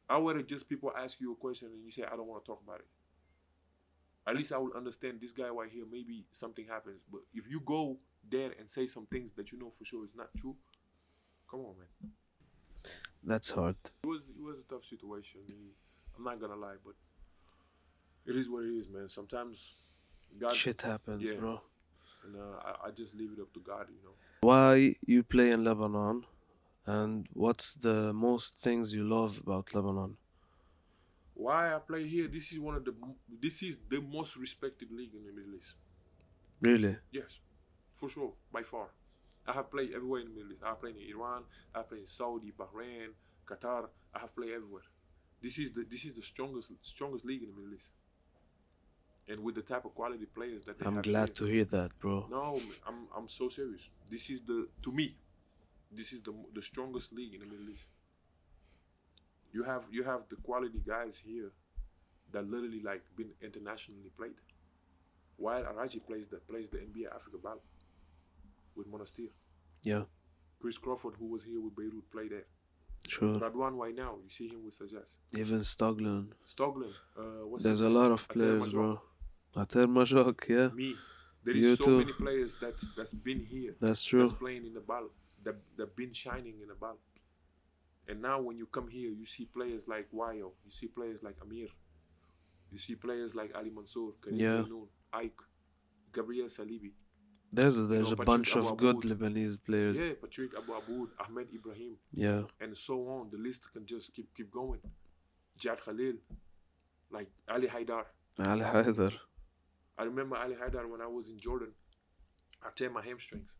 I 0.08 0.16
would 0.18 0.46
just 0.48 0.68
people 0.68 0.92
ask 0.96 1.20
you 1.20 1.32
a 1.32 1.36
question 1.36 1.68
and 1.72 1.84
you 1.84 1.90
say 1.90 2.04
I 2.04 2.16
don't 2.16 2.26
want 2.26 2.44
to 2.44 2.50
talk 2.50 2.62
about 2.64 2.80
it. 2.80 2.86
At 4.28 4.36
least 4.36 4.52
I 4.52 4.58
will 4.58 4.72
understand 4.76 5.18
this 5.20 5.32
guy 5.32 5.48
right 5.48 5.70
here. 5.70 5.84
Maybe 5.90 6.24
something 6.32 6.66
happens, 6.66 7.00
but 7.10 7.20
if 7.32 7.48
you 7.48 7.60
go 7.60 7.96
there 8.28 8.50
and 8.58 8.70
say 8.70 8.86
some 8.86 9.06
things 9.06 9.32
that 9.36 9.52
you 9.52 9.58
know 9.58 9.70
for 9.70 9.84
sure 9.84 10.04
is 10.04 10.16
not 10.16 10.28
true, 10.36 10.56
come 11.48 11.60
on, 11.60 11.74
man. 11.78 12.12
That's 13.22 13.50
hard. 13.50 13.76
It 14.04 14.06
was 14.06 14.20
it 14.36 14.42
was 14.42 14.56
a 14.58 14.72
tough 14.72 14.84
situation. 14.84 15.40
I'm 16.16 16.24
not 16.24 16.40
gonna 16.40 16.56
lie, 16.56 16.76
but 16.84 16.94
it 18.24 18.36
is 18.36 18.48
what 18.48 18.64
it 18.64 18.76
is, 18.76 18.88
man. 18.88 19.08
Sometimes 19.08 19.74
God 20.38 20.54
Shit 20.54 20.82
happens, 20.82 21.28
yeah. 21.28 21.36
bro. 21.38 21.60
and 22.24 22.36
uh, 22.36 22.58
I, 22.64 22.88
I 22.88 22.90
just 22.90 23.14
leave 23.14 23.30
it 23.36 23.40
up 23.40 23.52
to 23.54 23.60
God, 23.60 23.86
you 23.88 24.02
know. 24.04 24.14
Why 24.40 24.96
you 25.06 25.22
play 25.22 25.50
in 25.50 25.64
Lebanon 25.64 26.24
and 26.86 27.26
what's 27.32 27.74
the 27.74 28.12
most 28.12 28.58
things 28.58 28.94
you 28.94 29.04
love 29.04 29.38
about 29.44 29.74
Lebanon? 29.74 30.16
why 31.34 31.74
I 31.74 31.78
play 31.78 32.08
here. 32.08 32.28
This 32.28 32.50
is 32.52 32.58
one 32.58 32.76
of 32.76 32.84
the 32.84 32.94
this 33.40 33.62
is 33.62 33.76
the 33.90 34.00
most 34.00 34.36
respected 34.36 34.90
league 34.90 35.14
in 35.14 35.22
the 35.26 35.32
Middle 35.32 35.54
East. 35.54 35.74
Really? 36.62 36.96
Yes, 37.12 37.30
for 37.94 38.08
sure, 38.08 38.32
by 38.50 38.62
far. 38.62 38.88
I 39.46 39.52
have 39.52 39.70
played 39.70 39.92
everywhere 39.94 40.22
in 40.22 40.28
the 40.28 40.34
Middle 40.34 40.52
East. 40.52 40.62
I 40.64 40.68
have 40.70 40.80
played 40.80 40.96
in 40.96 41.02
Iran. 41.14 41.42
I 41.74 41.78
have 41.78 41.88
played 41.90 42.00
in 42.00 42.06
Saudi, 42.06 42.52
Bahrain, 42.58 43.08
Qatar. 43.46 43.88
I 44.14 44.18
have 44.20 44.34
played 44.34 44.52
everywhere. 44.52 44.82
This 45.42 45.58
is 45.58 45.72
the 45.72 45.84
this 45.88 46.04
is 46.06 46.14
the 46.14 46.22
strongest 46.22 46.72
strongest 46.82 47.24
league 47.26 47.42
in 47.42 47.50
the 47.50 47.54
Middle 47.60 47.74
East. 47.74 47.90
And 49.28 49.40
with 49.40 49.56
the 49.56 49.62
type 49.62 49.84
of 49.84 49.94
quality 49.94 50.24
players 50.24 50.64
that 50.64 50.78
they 50.78 50.86
I'm 50.86 51.02
glad 51.02 51.28
here- 51.28 51.36
to 51.36 51.44
hear 51.44 51.64
that, 51.64 51.90
bro. 52.00 52.26
No, 52.30 52.58
I'm 52.88 53.08
I'm 53.14 53.28
so 53.28 53.50
serious. 53.50 53.82
This 54.10 54.30
is 54.30 54.40
the 54.40 54.68
to 54.84 54.90
me, 54.90 55.14
this 55.92 56.12
is 56.12 56.22
the 56.22 56.32
the 56.54 56.62
strongest 56.62 57.12
league 57.12 57.34
in 57.34 57.40
the 57.40 57.46
Middle 57.46 57.68
East. 57.70 57.88
You 59.52 59.62
have 59.64 59.84
you 59.90 60.02
have 60.04 60.22
the 60.28 60.36
quality 60.36 60.80
guys 60.86 61.22
here 61.24 61.52
that 62.32 62.48
literally 62.50 62.80
like 62.82 63.02
been 63.16 63.30
internationally 63.42 64.10
played. 64.16 64.38
Wael 65.40 65.64
Arakji 65.72 66.04
plays 66.06 66.26
the 66.28 66.36
plays 66.38 66.68
the 66.70 66.78
NBA 66.78 67.14
Africa 67.14 67.38
Ball 67.42 67.60
with 68.74 68.86
Monastir. 68.90 69.28
Yeah, 69.84 70.04
Chris 70.60 70.78
Crawford, 70.78 71.14
who 71.18 71.26
was 71.26 71.44
here 71.44 71.60
with 71.60 71.76
Beirut, 71.76 72.10
played 72.10 72.32
there. 72.32 72.46
sure. 73.08 73.34
Radwan 73.36 73.76
right 73.78 73.94
now, 73.94 74.16
you 74.24 74.30
see 74.30 74.48
him 74.48 74.64
with 74.64 74.74
Sagesse. 74.78 75.16
Even 75.38 75.60
Stoglin. 75.60 76.28
Stoglen, 76.54 76.92
uh, 77.18 77.46
what's 77.46 77.62
There's 77.64 77.82
a 77.82 77.88
lot 77.90 78.10
of 78.10 78.26
players, 78.28 78.72
bro. 78.72 79.00
Ater 79.56 79.86
Majok, 79.86 80.48
yeah. 80.48 80.68
Me, 80.74 80.94
there 81.44 81.54
You 81.54 81.72
is 81.72 81.78
so 81.78 81.84
too. 81.84 81.98
many 81.98 82.12
players 82.12 82.58
that 82.60 82.74
that's 82.96 83.12
been 83.12 83.40
here. 83.40 83.74
That's 83.80 84.02
true. 84.04 84.20
that's 84.20 84.32
playing 84.32 84.66
in 84.66 84.74
the 84.74 84.80
ball, 84.80 85.08
that 85.46 85.56
that 85.78 85.90
been 85.96 86.12
shining 86.12 86.56
in 86.62 86.68
the 86.68 86.74
ball. 86.84 86.98
And 88.08 88.20
now 88.28 88.36
when 88.46 88.56
you 88.62 88.66
come 88.76 88.88
here, 88.98 89.10
you 89.20 89.26
see 89.34 89.46
players 89.56 89.84
like 89.94 90.06
Wayo, 90.18 90.48
you 90.66 90.70
see 90.78 90.88
players 90.98 91.22
like 91.26 91.36
Amir, 91.44 91.68
you 92.72 92.78
see 92.78 92.94
players 93.06 93.34
like 93.40 93.50
Ali 93.58 93.70
Mansour, 93.76 94.10
Karim 94.22 94.38
Yeah. 94.44 94.58
Zainoun, 94.62 94.86
Ike, 95.24 95.40
Gabriel 96.12 96.48
Salibi. 96.58 96.92
There's 97.52 97.78
a, 97.78 97.82
there's 97.92 98.12
a 98.12 98.16
Patrick 98.16 98.26
bunch 98.26 98.56
of 98.56 98.76
good. 98.76 98.96
Lebanese 99.10 99.56
players. 99.68 99.96
Yeah, 99.98 100.12
Patrick 100.20 100.52
Abu 100.60 100.72
Aboud, 100.80 101.08
Ahmed 101.24 101.48
Ibrahim, 101.58 101.94
Yeah. 102.12 102.42
and 102.60 102.76
so 102.76 102.94
on. 103.14 103.30
The 103.32 103.38
list 103.38 103.62
can 103.72 103.84
just 103.86 104.12
keep 104.14 104.28
keep 104.36 104.50
going. 104.60 104.80
Jad 105.62 105.78
Khalil, 105.84 106.16
like 107.16 107.30
Ali 107.48 107.68
Haidar. 107.74 108.04
Ali 108.52 108.62
Haidar. 108.72 109.12
I 109.98 110.02
remember 110.10 110.36
Ali 110.36 110.56
Haidar 110.62 110.84
when 110.92 111.00
I 111.00 111.06
was 111.06 111.28
in 111.28 111.38
Jordan. 111.46 111.72
I 112.64 112.68
tear 112.78 112.90
my 112.90 113.02
hamstrings 113.08 113.52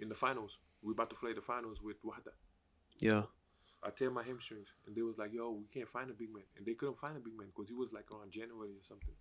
in 0.00 0.08
the 0.08 0.14
finals. 0.14 0.58
We 0.82 0.92
about 0.92 1.10
to 1.10 1.16
play 1.16 1.32
the 1.32 1.40
finals 1.40 1.82
with 1.82 2.02
Wahda. 2.04 2.32
Yeah. 3.00 3.22
I 3.82 3.90
tear 3.90 4.10
my 4.10 4.22
hamstrings, 4.22 4.68
and 4.86 4.96
they 4.96 5.02
was 5.02 5.18
like, 5.18 5.32
"Yo, 5.32 5.50
we 5.52 5.66
can't 5.72 5.88
find 5.88 6.10
a 6.10 6.12
big 6.12 6.32
man," 6.34 6.44
and 6.56 6.66
they 6.66 6.74
couldn't 6.74 6.98
find 6.98 7.16
a 7.16 7.20
big 7.20 7.36
man 7.38 7.48
because 7.48 7.68
he 7.68 7.74
was 7.74 7.92
like 7.92 8.10
around 8.10 8.32
January 8.32 8.72
or 8.72 8.82
something. 8.82 9.14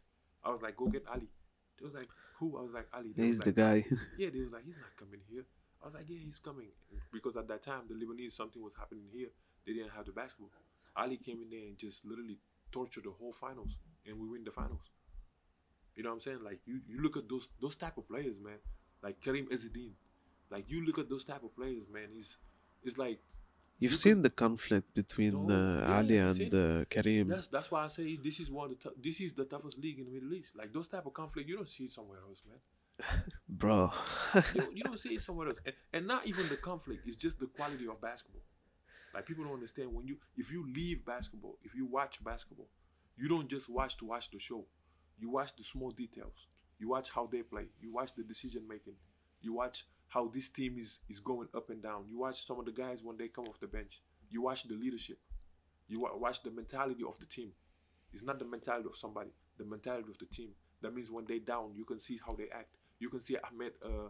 I 0.43 0.49
was 0.49 0.61
like, 0.61 0.75
"Go 0.75 0.87
get 0.87 1.05
Ali." 1.07 1.29
They 1.77 1.85
was 1.85 1.93
like, 1.93 2.09
"Who?" 2.39 2.57
I 2.57 2.61
was 2.63 2.73
like, 2.73 2.87
"Ali." 2.93 3.13
They 3.15 3.25
He's 3.25 3.39
the 3.39 3.47
like, 3.47 3.55
guy. 3.55 3.85
Yeah, 4.17 4.29
they 4.31 4.39
was 4.39 4.53
like, 4.53 4.65
"He's 4.65 4.77
not 4.77 4.95
coming 4.97 5.21
here." 5.29 5.45
I 5.81 5.85
was 5.85 5.93
like, 5.93 6.09
"Yeah, 6.09 6.17
he's 6.17 6.39
coming," 6.39 6.71
because 7.13 7.37
at 7.37 7.47
that 7.49 7.61
time 7.61 7.83
the 7.87 7.93
Lebanese 7.93 8.31
something 8.31 8.61
was 8.61 8.73
happening 8.73 9.05
here. 9.13 9.29
They 9.65 9.73
didn't 9.73 9.91
have 9.91 10.05
the 10.05 10.11
basketball. 10.11 10.49
Ali 10.95 11.17
came 11.17 11.41
in 11.43 11.49
there 11.51 11.67
and 11.67 11.77
just 11.77 12.03
literally 12.03 12.39
tortured 12.71 13.03
the 13.03 13.11
whole 13.11 13.33
finals, 13.33 13.77
and 14.07 14.19
we 14.19 14.27
win 14.27 14.43
the 14.43 14.51
finals. 14.51 14.89
You 15.95 16.03
know 16.03 16.09
what 16.09 16.15
I'm 16.15 16.21
saying? 16.21 16.43
Like 16.43 16.61
you, 16.65 16.81
you 16.87 17.01
look 17.01 17.17
at 17.17 17.29
those 17.29 17.49
those 17.61 17.75
type 17.75 17.97
of 17.97 18.07
players, 18.07 18.39
man. 18.39 18.57
Like 19.03 19.21
Karim 19.21 19.47
Ezzedine. 19.47 19.93
Like 20.49 20.65
you 20.69 20.85
look 20.85 20.97
at 20.99 21.09
those 21.09 21.23
type 21.25 21.43
of 21.43 21.55
players, 21.55 21.87
man. 21.91 22.09
He's 22.13 22.37
it's 22.83 22.97
like 22.97 23.19
You've 23.79 23.91
you 23.91 23.97
seen 23.97 24.21
the 24.23 24.29
conflict 24.31 24.95
between 24.95 25.45
No, 25.45 25.53
uh, 25.53 25.79
yeah, 25.87 25.97
Ali 25.97 26.17
and 26.17 26.53
uh, 26.53 26.85
Karim. 26.89 27.27
that's 27.27 27.47
that's 27.47 27.69
why 27.69 27.83
I 27.85 27.87
say 27.89 28.17
this 28.23 28.39
is 28.39 28.49
one 28.49 28.71
of 28.71 28.79
the 28.79 28.91
this 29.01 29.19
is 29.21 29.33
the 29.33 29.45
toughest 29.45 29.77
league 29.79 29.99
in 29.99 30.05
the 30.05 30.11
Middle 30.11 30.33
East. 30.33 30.55
Like 30.55 30.73
those 30.73 30.87
type 30.87 31.05
of 31.05 31.13
conflict, 31.13 31.47
you 31.47 31.55
don't 31.57 31.67
see 31.67 31.83
it 31.85 31.91
somewhere 31.91 32.19
else, 32.27 32.41
man. 32.49 32.59
Bro. 33.49 33.91
you, 34.33 34.41
don't- 34.61 34.77
you 34.77 34.83
don't 34.83 34.99
see 34.99 35.13
it 35.13 35.21
somewhere 35.21 35.49
else. 35.49 35.57
And, 35.65 35.75
and 35.93 36.07
not 36.07 36.25
even 36.25 36.47
the 36.49 36.57
conflict, 36.57 37.03
it's 37.05 37.17
just 37.17 37.39
the 37.39 37.45
quality 37.45 37.87
of 37.87 38.01
basketball. 38.01 38.41
Like 39.13 39.25
people 39.27 39.43
don't 39.43 39.53
understand 39.53 39.93
when 39.93 40.07
you 40.07 40.17
if 40.35 40.51
you 40.51 40.65
leave 40.73 41.05
basketball, 41.05 41.57
if 41.63 41.75
you 41.75 41.85
watch 41.85 42.23
basketball, 42.23 42.69
you 43.15 43.27
don't 43.29 43.47
just 43.47 43.69
watch 43.69 43.97
to 43.97 44.05
watch 44.05 44.31
the 44.31 44.39
show. 44.39 44.65
You 45.19 45.29
watch 45.31 45.55
the 45.55 45.63
small 45.63 45.91
details. 45.91 46.47
You 46.79 46.89
watch 46.89 47.09
how 47.11 47.27
they 47.31 47.41
play. 47.41 47.65
You 47.81 47.91
watch 47.93 48.13
the 48.15 48.23
decision 48.23 48.63
making. 48.67 48.93
You 49.41 49.53
watch 49.53 49.85
how 50.09 50.27
this 50.27 50.49
team 50.49 50.77
is 50.79 50.99
is 51.09 51.19
going 51.19 51.47
up 51.55 51.69
and 51.69 51.81
down. 51.81 52.05
You 52.07 52.19
watch 52.19 52.45
some 52.45 52.59
of 52.59 52.65
the 52.65 52.71
guys 52.71 53.03
when 53.03 53.17
they 53.17 53.27
come 53.27 53.45
off 53.45 53.59
the 53.59 53.67
bench. 53.67 54.01
You 54.29 54.41
watch 54.41 54.63
the 54.63 54.73
leadership. 54.75 55.19
You 55.87 56.01
watch 56.19 56.43
the 56.43 56.51
mentality 56.51 57.03
of 57.07 57.17
the 57.19 57.25
team. 57.25 57.51
It's 58.13 58.23
not 58.23 58.39
the 58.39 58.45
mentality 58.45 58.87
of 58.89 58.97
somebody, 58.97 59.29
the 59.57 59.65
mentality 59.65 60.09
of 60.09 60.17
the 60.17 60.25
team. 60.25 60.49
That 60.81 60.93
means 60.93 61.09
when 61.11 61.25
they 61.25 61.39
down, 61.39 61.71
you 61.75 61.85
can 61.85 61.99
see 61.99 62.19
how 62.25 62.33
they 62.35 62.49
act. 62.53 62.75
You 62.99 63.09
can 63.09 63.19
see 63.21 63.37
Ahmed 63.37 63.73
uh, 63.83 64.09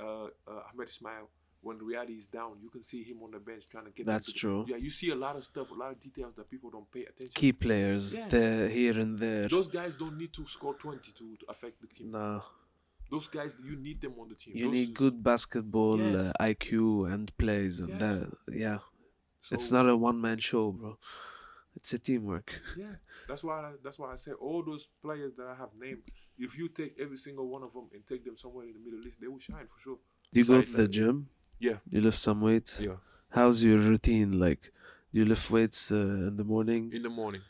uh, 0.00 0.26
uh, 0.48 0.62
Ahmed 0.72 0.88
Ismail 0.88 1.28
when 1.60 1.78
Riyadi 1.78 2.18
is 2.18 2.26
down. 2.26 2.56
You 2.60 2.70
can 2.70 2.82
see 2.82 3.02
him 3.02 3.22
on 3.22 3.30
the 3.30 3.38
bench 3.38 3.68
trying 3.70 3.84
to 3.86 3.90
get. 3.90 4.06
That's 4.06 4.26
to 4.28 4.32
the- 4.32 4.38
true. 4.38 4.64
Yeah, 4.68 4.76
you 4.76 4.90
see 4.90 5.10
a 5.10 5.14
lot 5.14 5.36
of 5.36 5.44
stuff, 5.44 5.70
a 5.70 5.74
lot 5.74 5.92
of 5.92 6.00
details 6.00 6.34
that 6.36 6.50
people 6.50 6.70
don't 6.70 6.90
pay 6.90 7.04
attention. 7.04 7.32
Key 7.34 7.52
players 7.52 8.14
Yes. 8.14 8.30
there, 8.30 8.68
here 8.68 8.98
and 8.98 9.18
there. 9.18 9.48
Those 9.48 9.68
guys 9.68 9.96
don't 9.96 10.16
need 10.16 10.32
to 10.34 10.46
score 10.46 10.74
twenty 10.74 11.12
to, 11.12 11.36
to 11.36 11.46
affect 11.48 11.80
the 11.80 11.86
team. 11.88 12.10
No. 12.10 12.42
Those 13.12 13.28
guys, 13.38 13.52
you 13.68 13.76
need 13.86 13.98
them 14.04 14.14
on 14.22 14.26
the 14.30 14.34
team. 14.42 14.54
You 14.56 14.66
Those 14.66 14.74
need 14.76 14.90
good 15.02 15.16
basketball 15.30 15.98
Yes. 16.00 16.32
uh, 16.40 16.44
IQ 16.50 16.66
and 17.12 17.24
plays, 17.42 17.74
and 17.80 17.90
Yes. 17.90 18.00
that. 18.04 18.22
Yeah. 18.64 18.78
it's 19.56 19.70
not 19.76 19.84
a 19.88 19.96
one 20.08 20.18
man 20.26 20.38
show, 20.38 20.64
bro. 20.78 20.92
It's 21.76 21.92
a 21.98 21.98
teamwork. 22.06 22.48
Yeah, 22.82 22.94
that's 23.28 23.42
why. 23.46 23.56
I, 23.68 23.70
that's 23.84 23.98
why 24.00 24.08
I 24.12 24.16
say 24.24 24.32
all 24.46 24.60
those 24.70 24.84
players 25.04 25.32
that 25.38 25.46
I 25.54 25.56
have 25.62 25.72
named. 25.84 26.02
If 26.46 26.50
you 26.58 26.66
take 26.80 26.92
every 27.04 27.18
single 27.26 27.46
one 27.54 27.62
of 27.68 27.72
them 27.76 27.86
and 27.94 28.02
take 28.12 28.22
them 28.28 28.36
somewhere 28.44 28.66
in 28.70 28.74
the 28.76 28.82
Middle 28.86 29.02
East, 29.06 29.18
they 29.20 29.28
will 29.32 29.44
shine 29.50 29.66
for 29.72 29.78
sure. 29.84 29.98
Do 30.32 30.36
you 30.40 30.46
go 30.46 30.60
to 30.70 30.72
the 30.82 30.88
gym? 30.96 31.16
Yeah. 31.68 31.78
You 31.92 32.00
lift 32.06 32.18
some 32.28 32.40
weights? 32.48 32.72
Yeah. 32.80 32.96
How's 33.38 33.58
your 33.68 33.78
routine? 33.90 34.30
Like, 34.46 34.62
you 35.16 35.22
lift 35.32 35.50
weights 35.50 35.80
uh, 35.92 36.28
in 36.28 36.36
the 36.40 36.44
morning 36.54 36.82
In 36.98 37.02
the 37.08 37.14
morning. 37.20 37.42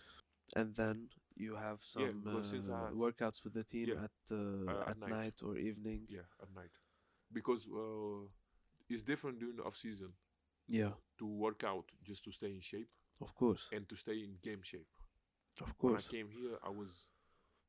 and 0.60 0.68
then 0.80 0.96
you 1.36 1.56
have 1.56 1.78
Yeah, 1.96 2.08
some 2.08 2.24
I 2.26 2.30
uh, 2.30 2.90
workouts 2.94 3.44
with 3.44 3.54
the 3.54 3.64
team 3.64 3.88
Yeah. 3.88 4.04
at 4.04 4.10
uh, 4.30 4.70
Uh, 4.70 4.90
at, 4.90 4.98
night. 4.98 5.10
night. 5.10 5.34
or 5.42 5.56
evening? 5.56 6.06
Yeah, 6.08 6.26
at 6.42 6.48
night, 6.54 6.70
because 7.32 7.66
uh, 7.68 8.26
it's 8.88 9.02
different 9.02 9.38
during 9.40 9.56
the 9.56 9.64
off 9.64 9.76
season 9.76 10.12
Yeah, 10.68 10.92
to 11.18 11.26
work 11.26 11.64
out 11.64 11.86
just 12.02 12.24
to 12.24 12.30
stay 12.32 12.52
in 12.54 12.60
shape 12.60 12.88
of 13.20 13.34
course, 13.34 13.68
and 13.72 13.88
to 13.88 13.96
stay 13.96 14.18
in 14.24 14.38
game 14.42 14.62
shape. 14.62 14.88
of 15.60 15.76
course. 15.78 15.92
When 15.92 15.96
I 15.96 16.22
came 16.24 16.30
here, 16.30 16.58
I 16.64 16.70
was, 16.70 17.06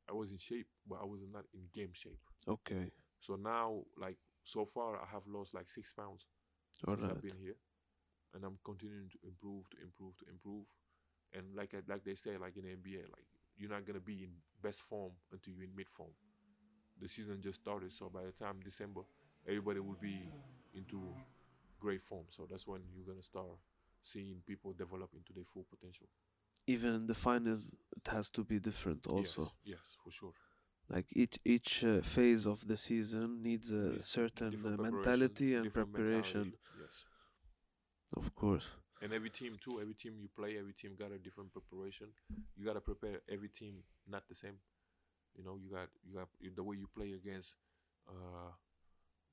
I 0.09 0.13
was 0.13 0.31
in 0.31 0.37
shape, 0.37 0.67
but 0.87 0.99
I 1.01 1.05
was 1.05 1.21
not 1.31 1.45
in 1.53 1.61
game 1.73 1.93
shape. 1.93 2.19
Okay, 2.47 2.91
So 3.19 3.35
now, 3.35 3.83
like 3.97 4.17
so 4.43 4.65
far, 4.65 4.95
I 4.97 5.05
have 5.11 5.25
lost 5.27 5.53
like 5.53 5.69
six 5.69 5.91
pounds 5.93 6.25
all 6.87 6.95
since 6.95 7.07
I've 7.09 7.21
been 7.21 7.37
here, 7.41 7.55
and 8.33 8.43
I'm 8.43 8.57
continuing 8.63 9.09
to 9.09 9.17
improve, 9.27 9.69
to 9.71 9.77
improve, 9.81 10.17
to 10.17 10.25
improve. 10.29 10.65
And 11.33 11.55
like 11.55 11.73
I, 11.73 11.81
like 11.91 12.03
they 12.03 12.15
say, 12.15 12.37
like 12.37 12.55
in 12.57 12.63
the 12.63 12.69
NBA, 12.75 13.01
like 13.11 13.27
you're 13.57 13.69
not 13.69 13.85
gonna 13.85 13.99
be 13.99 14.23
in 14.23 14.31
best 14.61 14.81
form 14.83 15.11
until 15.31 15.53
you're 15.53 15.63
in 15.63 15.75
mid 15.75 15.87
form. 15.89 16.11
The 17.01 17.07
season 17.07 17.41
just 17.41 17.61
started, 17.61 17.91
so 17.93 18.09
by 18.09 18.23
the 18.23 18.31
time 18.31 18.59
December, 18.63 19.01
everybody 19.47 19.79
will 19.79 19.97
be 20.01 20.31
into 20.73 20.99
great 21.79 22.01
form. 22.01 22.25
So 22.29 22.47
that's 22.49 22.67
when 22.67 22.81
you're 22.95 23.05
gonna 23.05 23.21
start 23.21 23.47
seeing 24.03 24.41
people 24.45 24.73
develop 24.73 25.09
into 25.15 25.33
their 25.33 25.45
full 25.45 25.65
potential. 25.69 26.07
Even 26.67 26.95
in 26.95 27.07
the 27.07 27.13
finals, 27.15 27.75
it 27.97 28.07
has 28.11 28.29
to 28.31 28.43
be 28.43 28.59
different. 28.59 29.05
Also, 29.07 29.51
yes, 29.65 29.77
yes, 29.79 29.97
for 30.03 30.11
sure. 30.11 30.33
like 30.89 31.07
each 31.15 31.39
each 31.45 31.83
uh, 31.83 32.01
phase 32.01 32.45
of 32.45 32.67
the 32.67 32.77
season 32.77 33.41
needs 33.43 33.71
a 33.71 33.95
Yes, 33.97 34.07
certain 34.07 34.53
uh, 34.65 34.77
mentality 34.77 35.55
and 35.55 35.71
preparation. 35.73 36.41
mentality, 36.41 36.57
Yes. 36.79 37.05
Of 38.15 38.33
course. 38.35 38.77
And 39.03 39.11
every 39.11 39.29
team 39.29 39.55
too, 39.61 39.81
every 39.81 39.95
team 39.95 40.13
you 40.21 40.29
play, 40.33 40.55
every 40.57 40.71
team 40.71 40.91
got 40.97 41.11
a 41.11 41.17
different 41.17 41.51
preparation. 41.51 42.07
You 42.55 42.65
gotta 42.65 42.79
prepare 42.79 43.19
every 43.29 43.49
team 43.49 43.83
not 44.09 44.29
the 44.29 44.35
same. 44.35 44.55
You 45.37 45.43
know, 45.43 45.57
you 45.61 45.69
got 45.69 45.89
you 46.07 46.15
got 46.15 46.29
the 46.55 46.63
way 46.63 46.77
you 46.77 46.87
play 46.95 47.11
against. 47.11 47.57
Uh, 48.07 48.51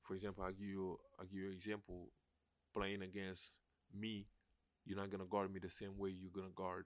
for 0.01 0.13
example, 0.13 0.43
I 0.43 0.51
give 0.51 0.67
you 0.67 0.99
I 1.17 1.23
give 1.23 1.39
you 1.39 1.47
an 1.47 1.53
example. 1.53 2.09
Playing 2.73 3.01
against 3.01 3.51
me, 3.97 4.27
you're 4.85 4.97
not 4.97 5.09
gonna 5.09 5.25
guard 5.25 5.53
me 5.53 5.59
the 5.59 5.69
same 5.69 5.97
way 5.97 6.09
you're 6.09 6.31
gonna 6.33 6.55
guard 6.55 6.85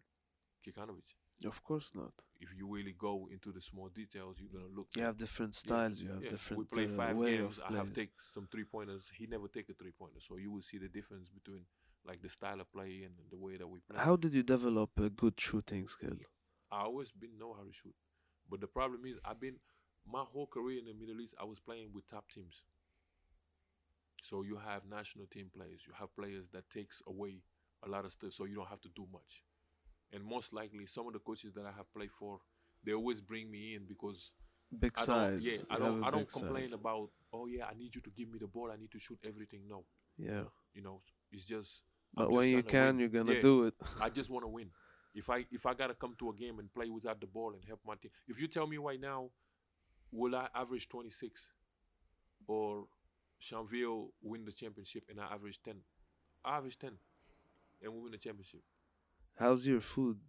Kikanovic. 0.66 1.10
Of 1.46 1.64
course 1.64 1.92
not. 1.96 2.14
If 2.40 2.50
you 2.56 2.68
really 2.68 2.96
go 2.98 3.28
into 3.32 3.52
the 3.52 3.62
small 3.62 3.90
details, 3.90 4.38
you're 4.40 4.54
gonna 4.54 4.74
look. 4.76 4.88
You 4.96 5.04
have 5.04 5.18
different 5.18 5.54
yeah, 5.54 5.66
styles. 5.66 6.02
You 6.02 6.10
have 6.10 6.24
yeah. 6.24 6.30
different 6.30 6.60
We 6.60 6.66
play 6.66 6.86
uh, 6.86 6.98
five 6.98 7.16
way 7.16 7.38
games. 7.38 7.60
I 7.68 7.74
have 7.74 7.94
take 7.94 8.12
some 8.34 8.48
three 8.52 8.64
pointers. 8.64 9.04
He 9.18 9.26
never 9.26 9.48
take 9.48 9.70
a 9.70 9.74
three 9.74 9.92
pointer, 9.92 10.20
so 10.20 10.38
you 10.38 10.52
will 10.52 10.62
see 10.62 10.78
the 10.78 10.88
difference 10.88 11.30
between 11.30 11.66
like 12.08 12.22
the 12.22 12.30
style 12.30 12.62
of 12.62 12.72
play 12.72 13.02
and 13.04 13.14
the 13.32 13.38
way 13.38 13.58
that 13.58 13.68
we 13.68 13.80
play. 13.80 14.00
How 14.00 14.16
did 14.16 14.34
you 14.34 14.44
develop 14.44 14.92
a 14.98 15.10
good 15.10 15.40
shooting 15.40 15.88
skill? 15.88 16.18
I 16.72 16.82
always 16.84 17.12
been 17.12 17.38
know 17.40 17.54
how 17.54 17.64
to 17.64 17.72
shoot, 17.72 17.96
but 18.50 18.62
the 18.62 18.68
problem 18.68 19.02
is 19.06 19.18
I've 19.24 19.40
been 19.40 19.56
my 20.12 20.24
whole 20.24 20.48
career 20.48 20.80
in 20.80 20.86
the 20.86 20.94
Middle 20.94 21.22
East. 21.22 21.36
I 21.40 21.46
was 21.46 21.60
playing 21.60 21.90
with 21.94 22.08
top 22.10 22.26
teams. 22.30 22.64
So 24.22 24.42
you 24.42 24.58
have 24.58 24.82
national 24.90 25.28
team 25.28 25.52
players. 25.56 25.82
You 25.86 25.94
have 26.00 26.16
players 26.16 26.46
that 26.54 26.70
takes 26.70 27.02
away 27.08 27.42
a 27.86 27.90
lot 27.90 28.06
of 28.06 28.12
stuff, 28.12 28.34
so 28.34 28.46
you 28.46 28.56
don't 28.56 28.68
have 28.68 28.82
to 28.82 28.90
do 28.96 29.06
much. 29.12 29.44
And 30.12 30.24
most 30.24 30.54
likely, 30.54 30.86
some 30.86 31.08
of 31.08 31.14
the 31.14 31.20
coaches 31.20 31.54
that 31.54 31.66
I 31.66 31.72
have 31.72 31.92
played 31.94 32.12
for, 32.12 32.40
they 32.84 32.94
always 32.94 33.22
bring 33.22 33.52
me 33.52 33.76
in 33.76 33.86
because 33.88 34.32
Big 34.80 34.94
I 34.98 35.04
size. 35.04 35.46
Yeah, 35.46 35.58
I 35.70 35.78
don't. 35.78 36.04
I 36.04 36.12
don't 36.12 36.32
complain 36.32 36.68
size. 36.68 36.74
about. 36.74 37.10
Oh 37.34 37.46
yeah, 37.46 37.66
I 37.66 37.74
need 37.78 37.96
you 37.96 38.02
to 38.02 38.10
give 38.10 38.30
me 38.30 38.40
the 38.40 38.48
ball. 38.48 38.72
I 38.72 38.78
need 38.78 38.92
to 38.92 39.00
shoot 39.00 39.20
everything. 39.26 39.62
No, 39.70 39.86
Yeah, 40.18 40.44
you 40.74 40.82
know, 40.82 41.02
it's 41.32 41.46
just. 41.46 41.82
But 42.16 42.32
when 42.32 42.50
you 42.50 42.64
can, 42.64 43.00
you're 43.00 43.10
gonna 43.10 43.34
Yeah. 43.34 43.42
do 43.42 43.66
it. 43.66 43.76
I 44.02 44.10
just 44.10 44.30
want 44.30 44.44
to 44.44 44.48
win. 44.48 44.70
If 45.14 45.30
I 45.30 45.46
if 45.52 45.66
I 45.66 45.74
gotta 45.74 45.94
come 45.94 46.16
to 46.20 46.30
a 46.30 46.34
game 46.34 46.60
and 46.60 46.74
play 46.74 46.90
without 46.90 47.20
the 47.20 47.28
ball 47.28 47.54
and 47.54 47.64
help 47.66 47.82
my 47.86 47.96
team, 47.96 48.12
if 48.28 48.40
you 48.40 48.48
tell 48.48 48.68
me 48.68 48.78
right 48.78 49.00
now, 49.00 49.30
will 50.12 50.36
I 50.36 50.48
average 50.54 50.88
26, 50.90 51.48
or 52.48 52.86
Champville 53.40 54.12
win 54.22 54.46
the 54.46 54.52
championship 54.52 55.04
and 55.10 55.20
I 55.20 55.26
average 55.34 55.62
10, 55.64 55.76
I 56.44 56.58
average 56.58 56.80
10, 56.80 56.92
and 57.84 57.94
we 57.94 58.00
win 58.02 58.12
the 58.12 58.18
championship. 58.18 58.62
How's 59.38 59.68
your 59.68 59.82
food? 59.82 60.20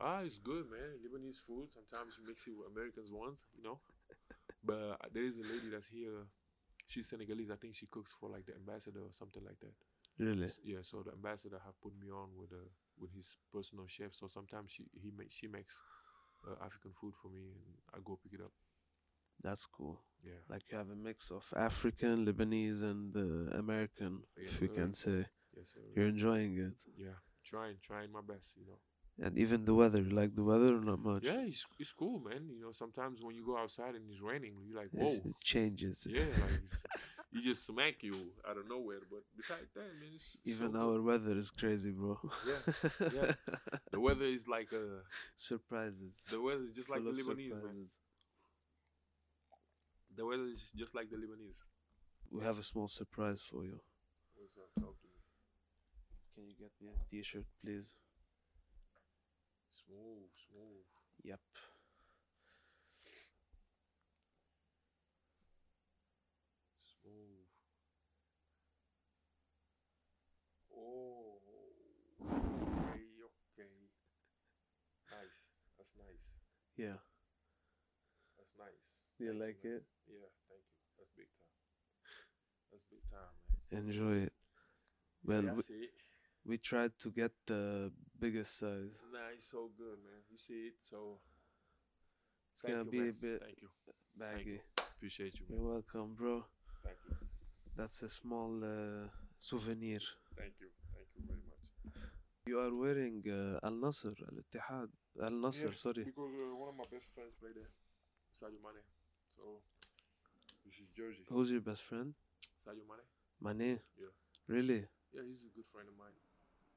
Ah, 0.00 0.20
it's 0.20 0.38
good, 0.38 0.70
man. 0.70 0.98
Lebanese 1.04 1.36
food. 1.38 1.68
Sometimes 1.72 2.14
you 2.18 2.26
mix 2.26 2.46
it 2.46 2.54
with 2.56 2.68
Americans 2.70 3.10
ones, 3.12 3.46
you 3.56 3.62
know. 3.62 3.78
But 4.64 4.98
there 5.12 5.22
is 5.24 5.36
a 5.36 5.42
lady 5.42 5.70
that's 5.72 5.86
here. 5.88 6.26
She's 6.86 7.08
Senegalese. 7.08 7.50
I 7.50 7.56
think 7.56 7.74
she 7.74 7.86
cooks 7.86 8.14
for 8.18 8.28
like 8.28 8.46
the 8.46 8.54
ambassador 8.54 9.00
or 9.00 9.12
something 9.12 9.42
like 9.44 9.58
that. 9.60 9.72
Really? 10.18 10.50
Yeah, 10.64 10.82
so 10.82 11.02
the 11.02 11.12
ambassador 11.12 11.60
have 11.64 11.80
put 11.80 11.92
me 12.02 12.10
on 12.10 12.28
with 12.36 12.52
uh 12.52 12.68
with 12.98 13.12
his 13.14 13.28
personal 13.52 13.86
chef. 13.86 14.12
So 14.14 14.26
sometimes 14.28 14.70
she 14.72 14.84
he 15.02 15.10
makes 15.16 15.34
she 15.34 15.46
makes 15.46 15.74
uh, 16.46 16.54
African 16.64 16.92
food 17.00 17.14
for 17.22 17.28
me, 17.28 17.42
and 17.54 17.74
I 17.94 17.98
go 18.04 18.18
pick 18.22 18.32
it 18.34 18.40
up. 18.44 18.52
That's 19.42 19.66
cool. 19.66 20.00
Yeah, 20.24 20.40
Like 20.48 20.62
you 20.70 20.78
have 20.78 20.90
a 20.90 20.96
mix 20.96 21.30
of 21.30 21.44
African, 21.56 22.26
Lebanese, 22.26 22.82
and 22.82 23.14
uh, 23.16 23.56
American, 23.56 24.22
Yes, 24.36 24.54
if 24.54 24.62
you 24.62 24.68
sir. 24.68 24.74
can 24.74 24.94
say. 24.94 25.26
yes, 25.56 25.72
sir. 25.74 25.80
You're 25.94 26.06
enjoying 26.08 26.58
it. 26.58 26.74
Yeah, 26.96 27.18
trying 27.44 27.76
trying 27.82 28.10
my 28.10 28.20
best, 28.20 28.56
you 28.56 28.66
know. 28.66 28.78
And 29.24 29.38
even 29.38 29.64
the 29.64 29.74
weather, 29.74 30.00
you 30.00 30.10
like 30.10 30.34
the 30.34 30.42
weather 30.44 30.76
or 30.76 30.80
not 30.80 31.00
much? 31.00 31.24
Yeah, 31.24 31.40
it's 31.46 31.64
it's 31.78 31.92
cool, 31.92 32.18
man. 32.20 32.48
You 32.50 32.62
know, 32.62 32.72
sometimes 32.72 33.20
when 33.22 33.34
you 33.36 33.44
go 33.44 33.56
outside 33.56 33.94
and 33.94 34.04
it's 34.10 34.20
raining, 34.20 34.54
you're 34.66 34.76
like, 34.82 34.92
It's- 34.94 35.20
whoa. 35.24 35.30
it 35.30 35.36
changes. 35.42 36.06
Yeah, 36.10 36.22
like 36.42 36.58
it's, 36.64 36.82
you 37.32 37.42
just 37.42 37.66
smack 37.66 38.02
you 38.02 38.14
out 38.48 38.56
of 38.56 38.68
nowhere. 38.68 39.00
But 39.10 39.22
besides 39.36 39.70
that, 39.74 39.80
man, 40.00 40.10
it's 40.14 40.32
so 40.44 40.50
Even 40.50 40.72
good. 40.72 40.80
our 40.80 41.02
weather 41.02 41.32
is 41.36 41.50
crazy, 41.50 41.90
bro. 41.90 42.18
Yeah, 42.46 42.72
yeah. 43.12 43.32
The 43.90 44.00
weather 44.00 44.24
is 44.24 44.46
like 44.46 44.72
uh 44.72 45.02
surprises. 45.36 46.14
the 46.30 46.40
weather 46.40 46.64
is 46.64 46.72
just 46.72 46.88
like 46.88 47.02
the 47.02 47.10
Lebanese, 47.10 47.50
man. 47.50 47.86
The 50.16 50.26
weather 50.26 50.46
is 50.46 50.72
just 50.76 50.94
like 50.94 51.10
the 51.10 51.16
Lebanese. 51.16 51.60
We 52.30 52.44
have 52.44 52.58
a 52.58 52.62
small 52.62 52.88
surprise 52.88 53.40
for 53.40 53.64
you. 53.64 53.80
What's 54.36 54.56
up? 54.58 54.70
Talk 54.82 55.00
to 55.00 55.06
me. 55.08 55.18
Can 56.34 56.44
you 56.46 56.54
get 56.58 56.70
me 56.80 56.88
a 56.88 57.10
t-shirt, 57.10 57.44
please? 57.64 57.94
Smooth, 59.70 60.28
smooth. 60.50 60.84
Yep. 61.24 61.40
Smooth. 66.84 67.46
Oh, 70.78 71.42
okay, 72.22 73.02
okay. 73.18 73.74
Nice. 75.10 75.40
That's 75.76 75.94
nice. 75.98 76.24
Yeah. 76.76 76.98
That's 78.38 78.54
nice. 78.58 78.86
You 79.18 79.34
Thank 79.34 79.40
like 79.40 79.58
man. 79.64 79.72
it? 79.74 79.82
Yeah, 80.06 80.28
thank 80.48 80.62
you. 80.62 80.78
That's 80.98 81.12
big 81.18 81.30
time. 81.34 81.54
That's 82.70 82.86
big 82.90 83.02
time, 83.10 83.34
man. 83.50 83.84
Enjoy 83.84 84.14
it. 84.26 84.32
Well, 85.24 85.42
yeah, 85.42 85.52
we, 85.52 85.62
it. 85.74 85.90
we 86.46 86.58
tried 86.58 86.92
to 87.00 87.10
get 87.10 87.32
the 87.46 87.90
biggest 88.18 88.58
size. 88.58 89.00
Nah, 89.12 89.34
it's 89.36 89.50
so 89.50 89.70
good, 89.76 89.98
man. 90.04 90.22
You 90.30 90.38
see 90.38 90.68
it, 90.70 90.74
so 90.88 91.18
It's 92.52 92.62
gonna 92.62 92.84
you, 92.84 92.90
be 92.90 92.98
a 92.98 93.02
man. 93.02 93.14
bit 93.20 93.42
Thank 93.42 93.62
you. 93.62 93.68
baggy. 94.16 94.60
Appreciate 94.96 95.34
you, 95.40 95.46
Man. 95.48 95.58
You're 95.58 95.72
welcome, 95.74 96.14
bro. 96.14 96.44
Thank 96.84 96.98
you. 97.06 97.14
That's 97.76 98.02
a 98.02 98.08
small 98.08 98.50
uh, 98.64 99.08
souvenir. 99.38 100.00
Thank 100.38 100.54
you. 100.60 100.68
Thank 100.94 101.08
you 101.16 101.22
very 101.26 101.42
much. 101.50 101.62
You 102.46 102.58
are 102.64 102.74
wearing 102.74 103.22
uh, 103.28 103.66
Al 103.66 103.76
Nassr, 103.84 104.14
Al 104.28 104.36
Ittihad, 104.42 104.88
Al 105.22 105.36
Nassr, 105.44 105.68
Yeah, 105.70 105.74
sorry. 105.74 106.04
Because 106.04 106.32
uh, 106.32 106.56
one 106.56 106.68
of 106.72 106.76
my 106.76 106.88
best 106.90 107.08
friends 107.14 107.32
played 107.40 107.56
there, 107.60 107.70
Sadio 108.38 108.60
Mane. 108.64 108.82
So, 109.36 109.60
this 110.64 110.74
is 110.82 110.88
Jersey. 110.96 111.24
Who's 111.28 111.50
your 111.50 111.60
best 111.60 111.82
friend? 111.82 112.14
Sadio 112.66 112.84
Mane. 112.90 113.04
Mane? 113.46 113.80
Yeah. 113.98 114.12
Really? 114.46 114.80
Yeah, 115.12 115.22
he's 115.28 115.42
a 115.42 115.52
good 115.56 115.66
friend 115.72 115.88
of 115.92 115.96
mine. 115.98 116.16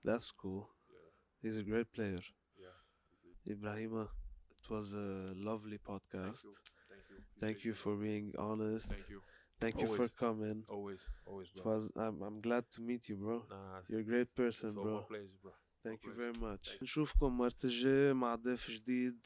That's 0.03 0.31
cool. 0.31 0.69
Yeah, 0.89 1.09
He's 1.43 1.57
a 1.57 1.63
great 1.63 1.91
player. 1.93 2.19
yeah. 2.59 3.53
Ibrahima, 3.53 4.07
it 4.57 4.69
was 4.69 4.93
a 4.93 5.33
lovely 5.35 5.79
thank 5.85 6.01
podcast. 6.01 6.43
you. 6.43 6.53
Thank 6.89 7.03
you. 7.09 7.17
Thank 7.39 7.65
you 7.65 7.73
for 7.73 7.95
being 7.95 8.33
honest. 8.37 8.89
Thank 8.89 9.09
you. 9.09 9.21
Thank 9.61 9.75
you 9.81 9.87
for 9.87 9.93
Always. 9.93 10.11
coming. 10.23 10.63
Always, 10.67 11.01
always, 11.25 11.49
It 11.55 11.63
bro. 11.63 11.73
was 11.73 11.91
I'm 11.95 12.17
I'm 12.27 12.39
glad 12.41 12.63
to 12.73 12.81
meet 12.81 13.03
you, 13.09 13.15
bro. 13.23 13.37
Nah, 13.49 13.81
You're 13.89 14.01
a 14.01 14.09
great 14.13 14.33
person, 14.35 14.73
bro. 14.73 15.05
pleasure, 15.07 15.37
bro. 15.43 15.51
Thank 15.85 15.99
you 16.05 16.13
very 16.13 16.33
much. 16.33 16.77
نشوفكم 16.81 17.37
مرة 17.37 17.53
الجاية 17.63 18.13
مع 18.13 18.35
ضيف 18.35 18.69
جديد 18.71 19.25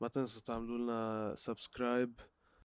ما 0.00 0.08
تنسوا 0.08 0.40
تعملوا 0.42 0.78
لنا 0.78 1.34
سبسكرايب 1.36 2.20